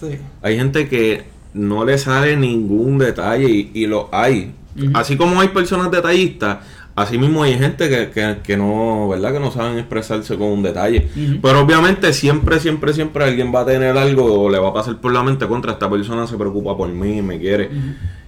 [0.01, 0.19] Sí.
[0.43, 4.55] Hay gente que no le sale ningún detalle y, y lo hay.
[4.93, 6.59] Así como hay personas detallistas,
[6.95, 9.33] así mismo hay gente que, que, que no, ¿verdad?
[9.33, 11.09] Que no saben expresarse con un detalle.
[11.43, 15.01] Pero obviamente siempre, siempre, siempre alguien va a tener algo o le va a pasar
[15.01, 17.71] por la mente contra esta persona se preocupa por mí, me quiere.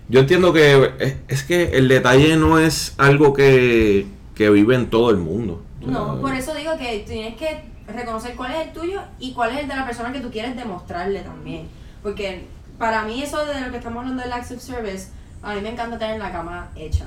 [0.09, 4.89] Yo entiendo que es, es que el detalle no es algo que, que vive en
[4.89, 5.63] todo el mundo.
[5.85, 9.61] No, por eso digo que tienes que reconocer cuál es el tuyo y cuál es
[9.61, 11.69] el de la persona que tú quieres demostrarle también.
[12.03, 12.47] Porque
[12.79, 15.09] para mí eso de lo que estamos hablando del acts of service,
[15.43, 17.07] a mí me encanta tener la cama hecha.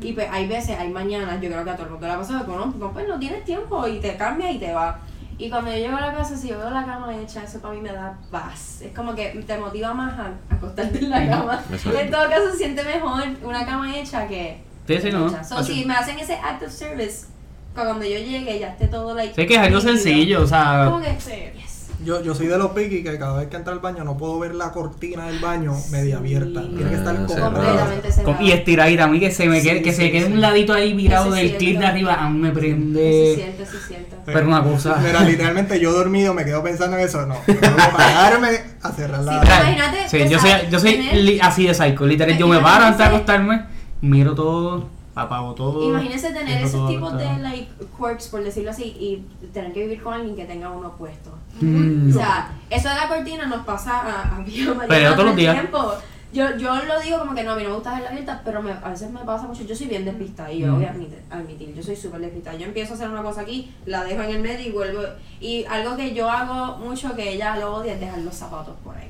[0.00, 2.18] Y pues hay veces, hay mañanas, yo creo que a todo el mundo le ha
[2.18, 4.98] pasado no, no, pues no tienes tiempo y te cambia y te va.
[5.38, 7.72] Y cuando yo llego a la casa, si yo veo la cama hecha, eso para
[7.74, 8.82] mí me da paz.
[8.82, 11.62] Es como que te motiva más a acostarte en la cama.
[11.72, 11.98] Exacto.
[11.98, 15.28] En todo caso, se siente mejor una cama hecha que Sí, sí, no.
[15.28, 15.42] hecha.
[15.42, 17.26] So, si me hacen ese act of service,
[17.74, 19.34] cuando yo llegue ya esté todo like.
[19.34, 21.32] Sé que es algo sencillo, o sea, Como que, Sí.
[21.56, 21.69] yes.
[22.04, 24.38] Yo, yo soy de los piqui que cada vez que entra al baño no puedo
[24.38, 26.62] ver la cortina del baño media abierta.
[26.62, 27.50] Tiene que estar Ah, completa.
[27.52, 28.36] Completamente cerrado.
[28.38, 30.40] Con- y estiradita, a mí que se me Sí, quede, que sí, se quede un
[30.40, 31.58] ladito ahí virado del siento.
[31.58, 33.32] clip de arriba, a mí me Se prende.
[33.34, 34.16] siente, se siente.
[34.24, 34.96] Pero una cosa.
[35.04, 37.26] Mira, literalmente yo dormido me quedo pensando en eso.
[37.26, 38.48] No, tengo que pararme
[38.82, 39.34] a cerrar la.
[39.44, 42.38] Imagínate, yo soy, yo soy así de psycho, literal.
[42.38, 43.64] Yo me paro antes de acostarme,
[44.00, 44.88] miro todo,
[45.20, 45.88] apago todo.
[45.90, 50.14] Imagínense tener esos tipos de like quirks, por decirlo así, y tener que vivir con
[50.14, 51.30] alguien que tenga uno puesto.
[51.60, 52.10] Mm.
[52.10, 54.52] O sea, eso de la cortina nos pasa a, a mí
[54.88, 55.54] Pero todos todo los días.
[55.54, 55.92] tiempo.
[56.32, 58.62] Yo, yo lo digo como que no, a mí no me gusta dejarla abierta, pero
[58.62, 59.64] me- a veces me pasa mucho.
[59.64, 60.76] Yo soy bien despistada y yo Mm.
[60.76, 62.56] voy a admitir, admitir, yo soy súper despistada.
[62.56, 65.02] Yo empiezo a hacer una cosa aquí, la dejo en el medio y vuelvo.
[65.40, 68.96] Y algo que yo hago mucho que ella lo odia es dejar los zapatos por
[68.96, 69.08] ahí.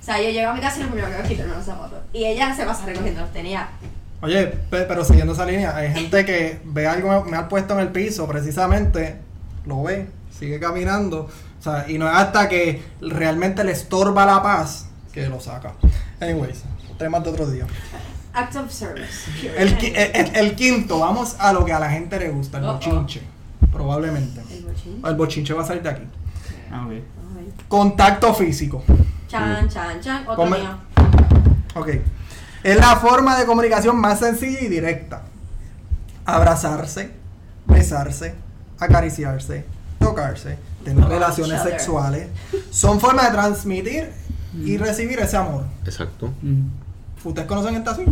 [0.00, 1.64] O sea, yo llego a mi casa y lo primero que hago es quitarme los
[1.64, 1.98] zapatos.
[2.12, 3.68] Y ella se pasa recogiendo los tenía.
[4.22, 7.80] Oye, pe- pero siguiendo esa línea, hay gente que ve algo me ha puesto en
[7.80, 9.16] el piso, precisamente,
[9.66, 11.22] lo ve, sigue caminando,
[11.58, 15.72] o sea, y no es hasta que realmente le estorba la paz que lo saca.
[16.20, 16.62] Anyways,
[16.98, 17.66] temas de otro día.
[18.34, 19.30] Act of service.
[19.56, 22.58] El, qui- el- el- el quinto, vamos a lo que a la gente le gusta,
[22.58, 23.22] el bochinche.
[23.72, 24.40] Probablemente.
[24.52, 25.02] El bochín.
[25.04, 26.02] El bochinche va a salir de aquí.
[26.70, 26.92] Ah, ok.
[26.92, 27.02] Ay.
[27.68, 28.82] Contacto físico.
[29.28, 30.22] Chan, chan, chan.
[30.22, 30.78] Otro Come- mío.
[31.74, 31.88] Ok.
[32.62, 35.22] Es la forma de comunicación más sencilla y directa.
[36.26, 37.10] Abrazarse,
[37.66, 38.34] besarse,
[38.78, 39.64] acariciarse,
[39.98, 42.28] tocarse, tener Oh, relaciones sexuales.
[42.70, 44.10] Son formas de transmitir
[44.64, 45.64] y recibir ese amor.
[45.84, 46.32] Exacto.
[46.42, 46.62] Mm,
[47.24, 48.04] ¿Ustedes conocen esta así?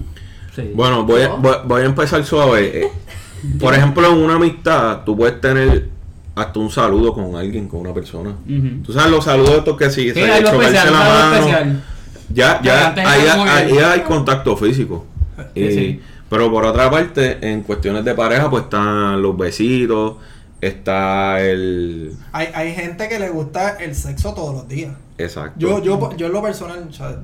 [0.54, 0.72] Sí.
[0.74, 1.38] Bueno, voy a, No.
[1.38, 2.82] voy, voy a empezar suave.
[2.84, 2.88] Eh,
[3.60, 5.88] Por ejemplo, en una amistad, tú puedes tener
[6.34, 8.30] hasta un saludo con alguien, con una persona.
[8.30, 8.82] Ujú.
[8.84, 11.34] Tú sabes los saludos estos que si Sí, se especial, la mano.
[11.36, 11.84] especial.
[12.30, 15.06] Ya, ya, ahí, ahí hay contacto físico.
[15.54, 16.02] Sí, Y- sí.
[16.30, 20.16] Pero por otra parte, en cuestiones de pareja, pues están los besitos,
[20.60, 22.12] está el...
[22.32, 24.92] Hay, hay gente que le gusta el sexo todos los días.
[25.16, 25.54] Exacto.
[25.58, 27.16] Yo, yo, yo en lo personal, o sea,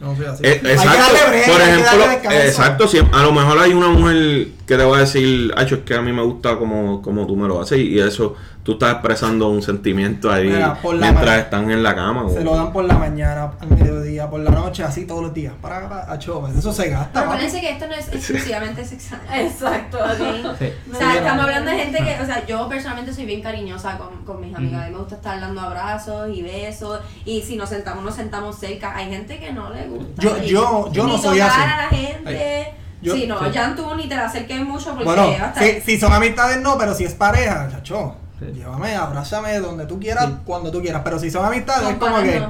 [0.00, 0.44] no soy así.
[0.44, 1.98] Eh, Hay que exacto, darle por hay que ejemplo,
[2.30, 5.76] darle exacto, si a lo mejor hay una mujer que te va a decir, Acho,
[5.76, 8.72] es que a mí me gusta como, como tú me lo haces y eso, tú
[8.72, 12.28] estás expresando un sentimiento ahí Mira, mientras están en la cama.
[12.28, 15.32] Se o- lo dan por la mañana, al mediodía, por la noche, así todos los
[15.32, 15.54] días.
[15.62, 17.28] Para, para, a chova, eso se gasta.
[17.38, 19.20] Pero que esto no es exclusivamente sexual.
[19.34, 19.98] Exacto.
[19.98, 24.24] O sea, estamos hablando de gente que, o sea, yo personalmente soy bien cariñosa con,
[24.24, 24.82] con mis amigas.
[24.82, 27.00] A mí me gusta estar dando abrazos y besos.
[27.24, 28.96] Y si nos sentamos, nos sentamos cerca.
[28.96, 30.20] Hay gente que no le gusta.
[30.22, 31.60] Yo- yo- yo no soy así.
[31.60, 32.74] a la gente.
[33.06, 33.50] Yo- sí, no, sí.
[33.52, 36.76] ya tú ni te la acerques mucho porque Bueno, hasta si, si son amistades no,
[36.76, 38.46] pero si es pareja, chacho, Sí.
[38.52, 40.34] llévame, abrázame donde tú quieras, Sí.
[40.44, 41.00] cuando tú quieras.
[41.04, 42.42] Pero si son amistades, es como que.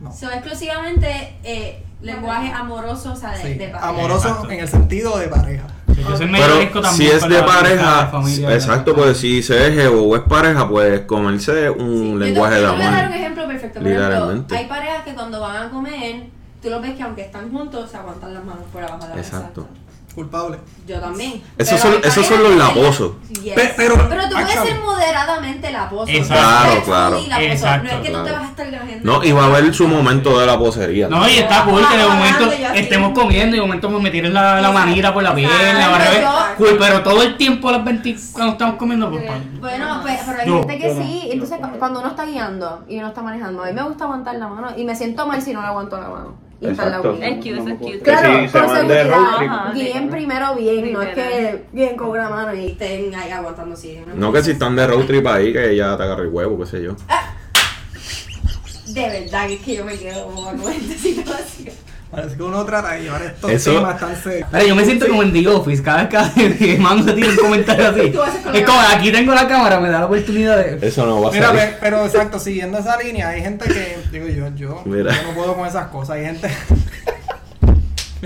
[0.00, 0.12] No.
[0.12, 3.88] Son exclusivamente eh, lenguaje amoroso, o sea, de, Sí, de pareja.
[3.88, 4.50] amoroso Exacto.
[4.50, 5.64] en el sentido de pareja.
[5.88, 10.22] Rico Pero también si es de pareja, familia, exacto, pues si se es o es
[10.22, 13.16] pareja, pues comerse un Sí, lenguaje de te voy a dar un amor.
[13.16, 13.80] ejemplo perfecto.
[13.80, 14.56] Por ejemplo, Literalmente.
[14.56, 16.26] hay parejas que cuando van a comer,
[16.66, 19.20] tú los ves que aunque están juntos, se aguantan las manos por abajo de la
[19.20, 19.62] Exacto.
[19.62, 19.82] mesa.
[20.14, 20.58] Culpable.
[20.86, 21.42] Yo también.
[21.58, 23.12] Esos Pero son- esos son los laposos.
[23.42, 23.52] Yes.
[23.52, 26.10] Pe- pero- tú puedes ser moderadamente laposo.
[26.10, 26.34] Exacto.
[26.34, 27.20] Claro, claro.
[27.28, 27.40] laposo.
[27.50, 28.66] Exacto, no es que tú te vas a estar.
[29.02, 31.08] No, y va a haber su momento de la posería.
[31.08, 34.58] No, y está cool que de momento estemos comiendo y de momento me tiren la,
[34.62, 36.22] la manita por la al revés.
[36.22, 39.22] Yo- Cool, pero todo el tiempo a las 20 cuando estamos comiendo, pues.
[39.60, 41.28] Bueno, pues, pero hay Yo- gente que sí.
[41.30, 44.36] Entonces, cu- cuando uno está guiando y uno está manejando, a mí me gusta aguantar
[44.36, 46.45] la mano y me siento mal si no le aguanto la mano.
[46.60, 46.68] Y.
[46.68, 47.98] Es cute, es cute.
[48.00, 49.50] Claro, Sí, se por van de seguridad, road trip.
[49.50, 53.74] Ajá, bien primero bien, no es que bien con una mano y estén ahí aguantando
[53.74, 54.00] así.
[54.14, 56.66] No que si están de road trip ahí, que ella te agarre el huevo, qué
[56.66, 56.96] sé yo.
[58.86, 61.74] De verdad que es que yo me quedo como con esta situación.
[62.10, 64.48] Parece que uno trata de llevar estos Eso- temas tan serios.
[64.52, 67.36] Mira, yo me siento como en The Office, cada vez que, Mando se tira un
[67.36, 68.12] comentario así.
[68.54, 70.86] Es como, aquí tengo la cámara, me da la oportunidad de...
[70.86, 71.74] Eso no va a Mira, salir.
[71.80, 75.12] pero exacto, siguiendo esa línea, hay gente que, digo yo, yo, Mira.
[75.14, 76.48] yo no puedo con esas cosas, hay gente...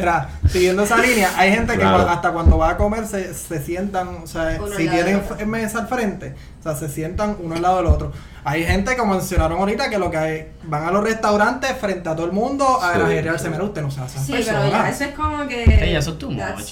[0.01, 2.09] Mira, siguiendo esa línea, hay gente que Claro.
[2.09, 5.89] hasta cuando va a comer se, se sientan, o sea, Uno si tienen mesa al
[5.89, 8.13] frente, o sea, se sientan uno al lado del otro.
[8.43, 12.17] Hay gente, como mencionaron ahorita, que lo que hay, van a los restaurantes frente a
[12.17, 12.99] todo el mundo a Sí.
[12.99, 13.51] grajearse.
[13.51, 14.61] Mira, usted no se hace Sí, persona.
[14.61, 15.65] pero ya eso es como que.
[15.67, 16.25] Sí, eso es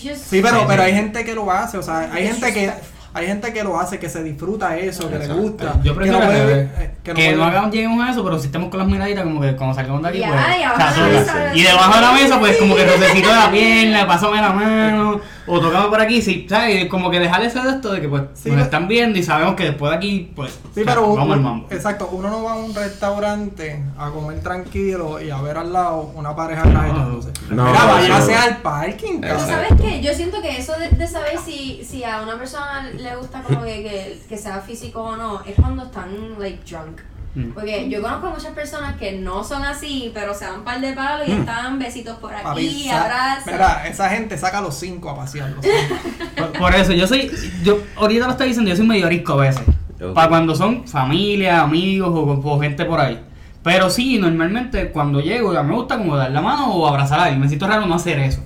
[0.02, 0.88] just- Sí, pero, Sí, pero sí.
[0.88, 2.72] hay gente que lo hace, o sea, hay gente que
[3.14, 5.74] hay gente que lo hace, que se disfruta eso, que le gusta.
[5.82, 6.44] Yo que prefiero no puede-
[6.76, 9.24] que, eh, que, que no, hagamos, lleguemos a eso, pero si estamos con las miraditas,
[9.24, 11.56] como que cuando salgamos de aquí, Ya, pues.
[11.56, 14.52] y se debajo de la mesa, pues, como que rocecito de la pierna, pásame la
[14.52, 16.86] mano, o tocamos por aquí, sí, ¿sabes?
[16.86, 19.22] Como que dejarle ese de esto de que, pues, Sí, nos pero- están viendo y
[19.22, 21.66] sabemos que después de aquí, pues, Sí, o sea, pero un- vamos al mambo.
[21.70, 26.12] exacto, uno no va a un restaurante a comer tranquilo y a ver al lado
[26.14, 27.30] una pareja trajeándose.
[27.50, 28.40] No, Mira, no, váyase no.
[28.40, 29.20] al parking.
[29.20, 29.38] Pero.
[29.40, 30.02] ¿sabes qué?
[30.02, 33.62] Yo siento que eso de, de saber si, si a una persona le gusta como
[33.62, 36.08] que, que, que sea físico o no, es cuando están,
[36.38, 37.00] like, drunk.
[37.34, 37.50] Mm.
[37.52, 40.92] Porque yo conozco muchas personas que no son así, pero se dan un par de
[40.92, 43.52] palos y están besitos por aquí, abrazos.
[43.52, 45.50] Mira, esa gente saca los cinco a pasear.
[45.50, 46.00] los cinco.
[46.38, 47.30] Por, por eso, yo soy,
[47.64, 49.62] yo ahorita lo estoy diciendo, yo soy medio arisco a veces.
[50.00, 50.14] Ok.
[50.14, 53.20] Para cuando son familia, amigos o, o gente por ahí.
[53.62, 57.24] Pero sí, normalmente cuando llego, ya me gusta como dar la mano o abrazar a
[57.24, 57.40] alguien.
[57.40, 58.40] Me siento raro no hacer eso.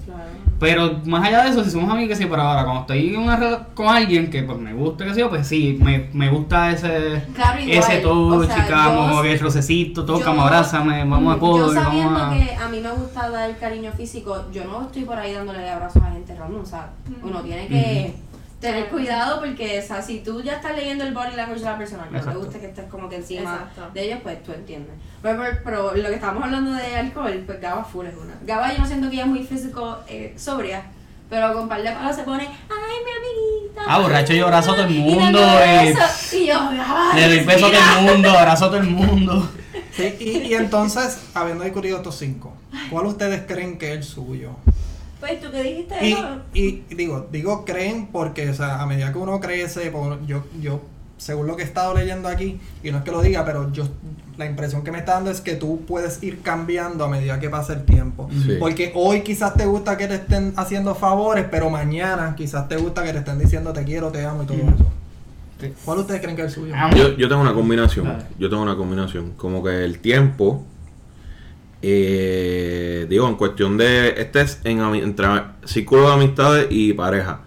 [0.62, 3.34] Pero más allá de eso, si somos amigos, sí, pero ahora cuando estoy en una
[3.34, 7.20] red con alguien que pues me gusta, que yo, pues sí, me, me gusta ese,
[7.34, 7.78] Claro, igual.
[7.78, 11.80] ese todo, O sea, chica, como que rocecito, toca, me abrázame, vamos a codo Yo
[11.80, 12.30] vamos a...
[12.30, 16.00] que a mí me gusta dar cariño físico, yo no estoy por ahí dándole abrazos
[16.00, 16.90] a gente random, o sea,
[17.24, 18.14] uno tiene que
[18.62, 21.76] tener cuidado porque, o sea, si tú ya estás leyendo el body language de la
[21.76, 23.90] persona, no te gusta que estés como que encima Exacto.
[23.92, 24.94] de ellos, pues tú entiendes.
[25.20, 28.34] Pero, pero, pero lo que estábamos hablando de alcohol, pues Gaba full es una.
[28.46, 30.84] Gaba yo no siento que ella es muy físico eh, sobria,
[31.28, 33.82] pero con par de palos se pone, ay, mi amiguita.
[33.84, 35.94] Ah, borracho, yo abrazo a todo el y mundo, doy eh,
[36.32, 39.50] Y yo, ay, Le doy beso a todo el mundo, abrazo a todo el mundo.
[39.90, 42.54] Sí, y, y entonces, habiendo discutido estos cinco,
[42.90, 44.50] ¿cuál ustedes creen que es el suyo?
[45.22, 46.28] Pues tú que dijiste Y, eso.
[46.52, 50.80] y digo, digo creen porque, o sea, a medida que uno crece, por- yo, yo,
[51.16, 53.84] según lo que he estado leyendo aquí, y no es que lo diga, pero yo,
[54.36, 57.48] la impresión que me está dando es que tú puedes ir cambiando a medida que
[57.48, 58.28] pasa el tiempo.
[58.32, 58.56] Sí.
[58.58, 63.04] Porque hoy quizás te gusta que te estén haciendo favores, pero mañana quizás te gusta
[63.04, 64.86] que te estén diciendo te quiero, te amo y todo eso.
[65.60, 65.72] Sí.
[65.84, 66.74] ¿Cuál ustedes creen que es el suyo?
[66.96, 68.12] Yo, yo tengo una combinación.
[68.36, 69.34] Yo tengo una combinación.
[69.36, 70.64] Como que el tiempo.
[71.84, 74.14] Eh, digo, en cuestión de.
[74.16, 75.26] Este es en, entre
[75.64, 77.42] círculo de amistades y pareja.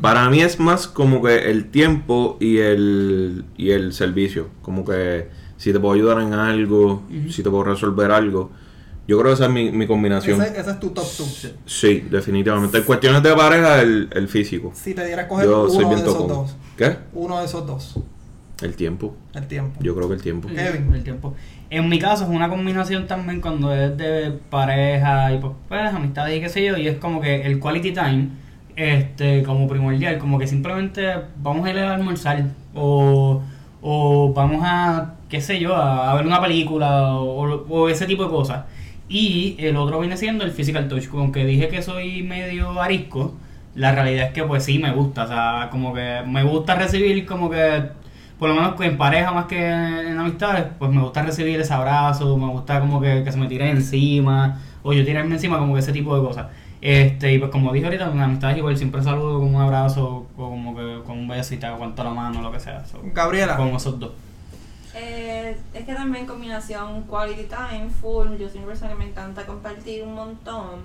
[0.00, 4.50] Para mí es más como que el tiempo y el, y el servicio.
[4.62, 8.50] Como que si te puedo ayudar en algo, si te puedo resolver algo.
[9.08, 10.40] Yo creo que esa es mi, mi combinación.
[10.40, 11.50] Ese, ese es tu top 2.
[11.66, 12.78] Sí, definitivamente.
[12.78, 14.70] En cuestiones de pareja, el, el físico.
[14.74, 16.56] Si te diera a escoger Yo soy uno de esos dos.
[16.76, 16.96] ¿Qué?
[17.12, 17.98] Uno de esos dos.
[18.62, 19.14] El tiempo.
[19.34, 19.80] El tiempo.
[19.82, 20.48] Yo creo que el tiempo.
[20.48, 20.92] Kevin.
[20.94, 21.34] El tiempo.
[21.70, 26.36] En mi caso es una combinación también cuando es de pareja y pues, pues, amistades
[26.36, 28.28] y qué sé yo, y es como que el quality time,
[28.76, 32.44] este, como primordial, como que simplemente vamos a ir a almorzar
[32.74, 33.42] o,
[33.80, 38.24] o vamos a, qué sé yo, a, a ver una película o, o ese tipo
[38.24, 38.64] de cosas.
[39.08, 43.34] Y el otro viene siendo el physical touch, aunque dije que soy medio arisco,
[43.74, 47.24] la realidad es que pues sí me gusta, o sea, como que me gusta recibir
[47.26, 47.82] como que
[48.42, 52.36] por lo menos en pareja más que en amistades, pues me gusta recibir ese abrazo,
[52.36, 55.78] me gusta como que, que se me tire encima, o yo tirarme encima, como que
[55.78, 56.48] ese tipo de cosas.
[56.80, 60.50] Este, y pues como dije ahorita, en amistades igual siempre saludo con un abrazo, o
[60.50, 62.84] como que con un beso y te aguanto la mano, lo que sea.
[62.84, 63.56] so, Gabriela.
[63.56, 64.10] con esos dos.
[64.96, 69.46] Eh, es que también combinación quality time, full, yo soy una persona que me encanta
[69.46, 70.80] compartir un montón.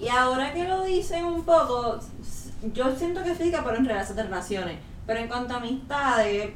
[0.00, 2.00] Y ahora que lo dicen un poco,
[2.72, 4.93] yo siento que física, pero en relaciones de relaciones.
[5.06, 6.50] Pero en cuanto a amistades,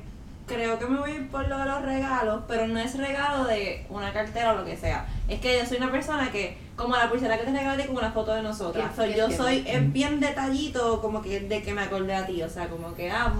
[0.46, 3.44] creo que me voy a ir por lo de los regalos, pero no es regalo
[3.44, 5.06] de una cartera o lo que sea.
[5.28, 8.10] Es que yo soy una persona que, como la pulsera que te regalé con una
[8.12, 8.96] foto de nosotras.
[8.96, 12.42] So, yo soy es bien detallito, como que de que me acordé a ti.
[12.42, 13.30] O sea, como que, ah,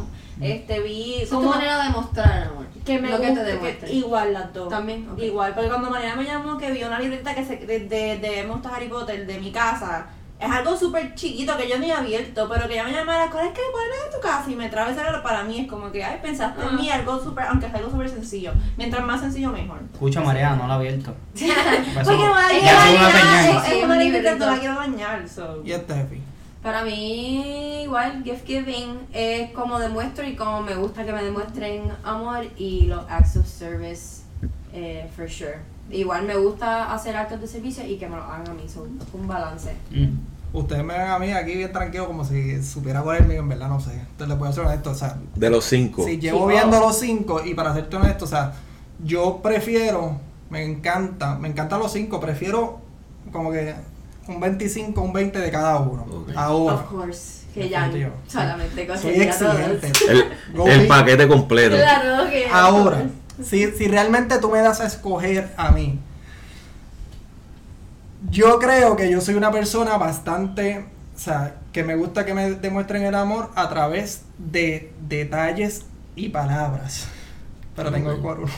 [0.43, 1.23] este vi.
[1.23, 2.67] Es tu como- manera de mostrar amor.
[2.85, 4.69] que me lo que te que- igual las dos.
[4.69, 5.19] También, ok.
[5.23, 8.53] Igual, porque cuando Mariana me llamó que vio una libreta que se, de, de, de
[8.71, 10.07] Harry Potter de mi casa,
[10.41, 13.49] es algo súper chiquito que yo ni he abierto, pero que ella me llamara, ¿cuál
[13.49, 14.51] es que cuál es tu casa?
[14.51, 17.67] Y me trae para mí, es como que, ay, pensaste en mí, algo súper, aunque
[17.67, 18.53] es algo súper sencillo.
[18.77, 19.81] Mientras más sencillo, mejor.
[19.93, 21.15] Escucha Marea, no la he abierto.
[21.35, 25.63] Porque no la ya quiero es una libreta, no la quiero dañar, so.
[25.65, 26.21] Y Steffi.
[26.63, 31.91] Para mí, igual, gift giving es como demuestro y como me gusta que me demuestren
[32.05, 34.23] amor y los acts of service,
[34.73, 35.59] eh, for sure.
[35.91, 38.99] Igual me gusta hacer actos de servicio y que me lo hagan a mí, son
[39.13, 39.75] un balance.
[39.91, 40.19] Mm.
[40.53, 43.41] Ustedes me ven a mí aquí bien tranquilo como si supiera cuál es el mío,
[43.41, 43.93] en verdad no sé.
[43.93, 46.05] Entonces les voy a ser honesto, o sea, De los cinco.
[46.05, 48.53] si llevo Sí, viendo los cinco y para serte honesto, o sea,
[49.05, 50.19] yo prefiero,
[50.51, 52.81] me encanta, me encantan los cinco, prefiero
[53.31, 53.75] como que
[54.27, 56.07] un 25, un 20 de cada uno.
[56.35, 58.13] Ahora, Of course, que ya Definitivo.
[58.27, 59.91] solamente soy exigente.
[60.55, 60.69] todos.
[60.69, 61.77] El, el paquete completo.
[61.77, 63.03] Claro que Ahora,
[63.43, 65.99] si, si realmente tú me das a escoger a mí,
[68.31, 72.51] yo creo que yo soy una persona bastante, o sea, que me gusta que me
[72.53, 75.85] demuestren el amor a través de detalles
[76.17, 77.07] y palabras.
[77.77, 78.53] Pero tengo que coger uno.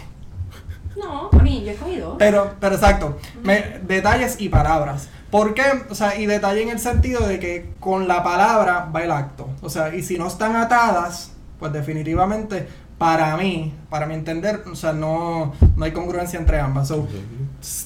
[0.97, 2.19] No, a mí, yo he cogido.
[2.19, 5.09] Pero, pero exacto, me- detalles y palabras.
[5.31, 5.63] ¿Por qué?
[5.89, 9.49] O sea, y detalle en el sentido de que con la palabra va el acto.
[9.61, 12.67] O sea, y si no están atadas, pues definitivamente
[13.01, 16.89] para mí, para mi entender, o sea, no, no hay congruencia entre ambas.
[16.89, 17.09] So,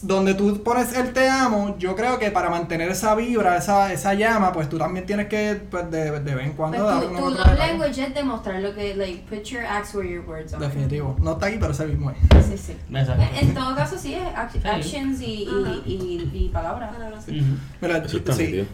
[0.03, 4.15] donde tú pones el te amo, yo creo que para mantener esa vibra, esa, esa
[4.15, 7.09] llama, pues tú también tienes que, pues de, de vez en cuando Pues dar tu,
[7.09, 7.59] tu love detalle.
[7.59, 10.65] language es demostrar lo que, like, put your acts where your words are.
[10.65, 11.17] Definitivo.
[11.21, 12.17] No está ahí, pero ese mismo es.
[12.47, 12.77] Sí, sí.
[12.95, 13.23] Exacto.
[13.41, 14.61] En, en todo caso, sí, es ac- Sí.
[14.65, 16.93] actions y, y, y, y palabras.
[17.27, 17.35] Ujú.
[17.81, 18.67] Mira, Eso está sí,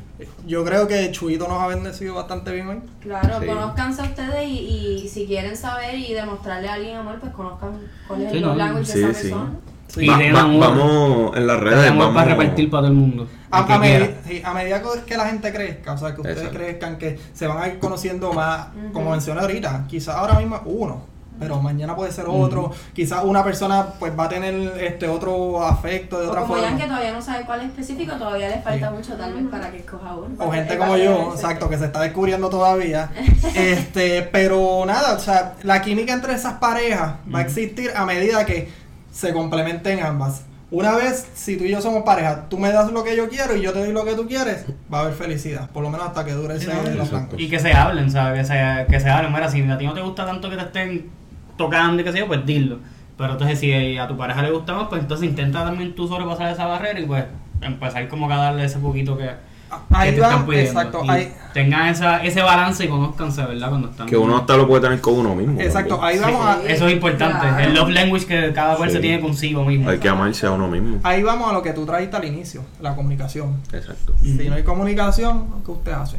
[0.46, 2.80] yo creo que Chuito nos ha bendecido bastante bien hoy.
[3.00, 3.46] Claro, Sí.
[3.46, 7.70] conozcanse a ustedes y, y si quieren saber y demostrarle a alguien amor, pues conozcan
[8.06, 9.28] cuál es Sí, el no, love language sí, de esa sí.
[9.30, 9.50] persona.
[9.92, 10.06] Sí.
[10.06, 10.60] Va- va- amor.
[10.60, 11.90] vamos en las redes.
[11.90, 13.28] Vamos para repartir para todo el mundo.
[13.50, 14.12] A, el que a medi- quiera.
[14.26, 16.58] sí, a medida que la gente crezca, o sea, que ustedes Exacto.
[16.58, 21.02] crezcan, que se van a ir conociendo más, como mencioné ahorita, quizás ahora mismo uno,
[21.40, 26.20] pero mañana puede ser otro, quizás una persona pues va a tener este otro afecto
[26.20, 26.76] de O otra como forma.
[26.76, 28.94] que todavía no sabe cuál es específico, todavía les falta Sí.
[28.94, 30.28] mucho tal vez para que escoja uno.
[30.38, 33.10] O gente como yo, exacto, que se está descubriendo todavía.
[33.54, 38.44] este, pero nada, o sea, la química entre esas parejas va a existir a medida
[38.46, 38.68] que
[39.10, 40.44] se complementen ambas.
[40.70, 43.56] Una vez, si tú y yo somos pareja, tú me das lo que yo quiero
[43.56, 45.68] y yo te doy lo que tú quieres, va a haber felicidad.
[45.70, 47.40] Por lo menos hasta que dure ese los blancos.
[47.40, 48.48] Y que se hablen, ¿sabes?
[48.48, 49.32] Que se, que se hablen.
[49.32, 51.10] Mira, si a ti no te gusta tanto que te estén
[51.56, 52.78] tocando y qué sé yo, pues dilo.
[53.18, 56.52] Pero entonces si a tu pareja le gusta más, pues entonces intenta también tú sobrepasar
[56.52, 57.24] esa barrera y pues
[57.60, 59.28] empezar como que a darle ese poquito que
[59.90, 60.70] Ahí te va, están pidiendo.
[60.70, 63.68] exacto, Y ahí, tengan esa, ese balance y conozcanse, ¿verdad?
[63.68, 64.06] Cuando están...
[64.08, 65.60] Que uno hasta lo puede tener con uno mismo.
[65.60, 66.08] exacto, también.
[66.24, 66.62] ahí Sí, vamos a.
[66.72, 67.38] Eso es importante.
[67.38, 67.64] Claro.
[67.64, 68.96] El love language que cada cual Sí.
[68.96, 69.88] se tiene consigo mismo.
[69.90, 70.98] Hay que amarse a uno mismo.
[71.02, 73.60] ahí vamos a lo que tú trajiste al inicio, la comunicación.
[73.72, 74.14] Exacto.
[74.22, 76.16] Si no hay comunicación, ¿qué usted hace?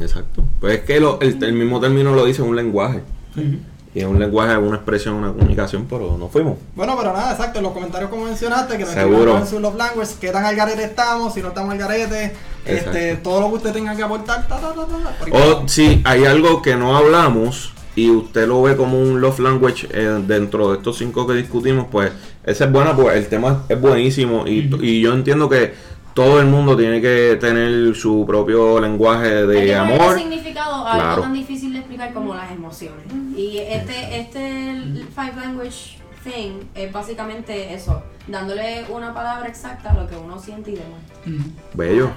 [0.00, 0.44] Exacto.
[0.60, 3.02] Pues es que lo- el, el mismo término lo dice un lenguaje.
[3.36, 3.58] Ujú.
[3.92, 6.58] Y es un lenguaje, una expresión, una comunicación, pero no fuimos.
[6.76, 9.36] Bueno, pero nada, exacto, en los comentarios como mencionaste, que nos Seguro.
[9.36, 12.32] en su love language, qué tan al garete estamos, si no estamos al garete,
[12.64, 16.24] este, todo lo que usted tenga que aportar, ta, ta, ta, ta, O si hay
[16.24, 20.76] algo que no hablamos, y usted lo ve como un love language eh, dentro de
[20.76, 22.12] estos cinco que discutimos, pues
[22.44, 25.74] ese es bueno, pues el tema es buenísimo y, y yo entiendo que
[26.14, 30.16] todo el mundo tiene que tener su propio lenguaje de amor.
[30.16, 31.10] significado a Claro.
[31.10, 33.04] algo tan difícil de explicar como las emociones.
[33.40, 40.08] Y este, este Five Language Thing es básicamente eso, dándole una palabra exacta a lo
[40.08, 41.16] que uno siente y demuestra.
[41.26, 41.50] Ujú.
[41.74, 42.10] Bello.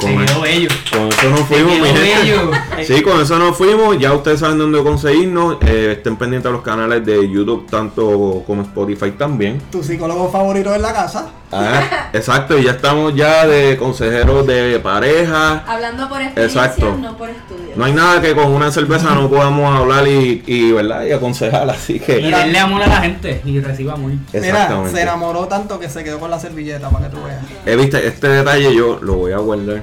[0.00, 0.68] Con, bello.
[0.90, 2.00] con eso nos fuimos, mi quedó gente.
[2.22, 2.50] bello.
[2.84, 3.98] Sí, con eso nos fuimos.
[3.98, 5.58] Ya ustedes saben dónde conseguirnos.
[5.66, 9.60] Eh, estén pendientes a los canales de YouTube, tanto como Spotify también.
[9.70, 11.28] Tu psicólogo favorito en la casa.
[11.52, 15.62] Ah, exacto, y ya estamos ya de consejeros de pareja.
[15.66, 16.96] Hablando por experiencia, Exacto.
[17.00, 17.72] no por estudio.
[17.76, 21.04] No hay nada que con una cerveza no podamos hablar y, y, ¿verdad?
[21.04, 24.10] y aconsejar, así Y que denle amor a la gente y reciba amor.
[24.32, 27.42] Mira, se enamoró tanto que se quedó con la servilleta para que tú veas.
[27.64, 29.82] Eh, viste, este detalle yo lo voy a guardar.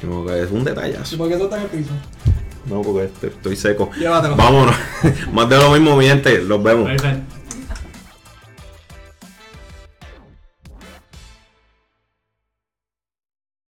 [0.00, 1.14] Como que es un detallazo.
[1.14, 1.90] ¿Y por qué eso está en el piso?
[2.66, 3.90] No, porque este- estoy seco.
[3.98, 4.36] Llévatelo.
[4.36, 4.74] Vámonos.
[5.32, 6.40] Más de lo mismo, mi gente.
[6.42, 6.86] Los vemos.
[6.88, 7.34] Perfecto.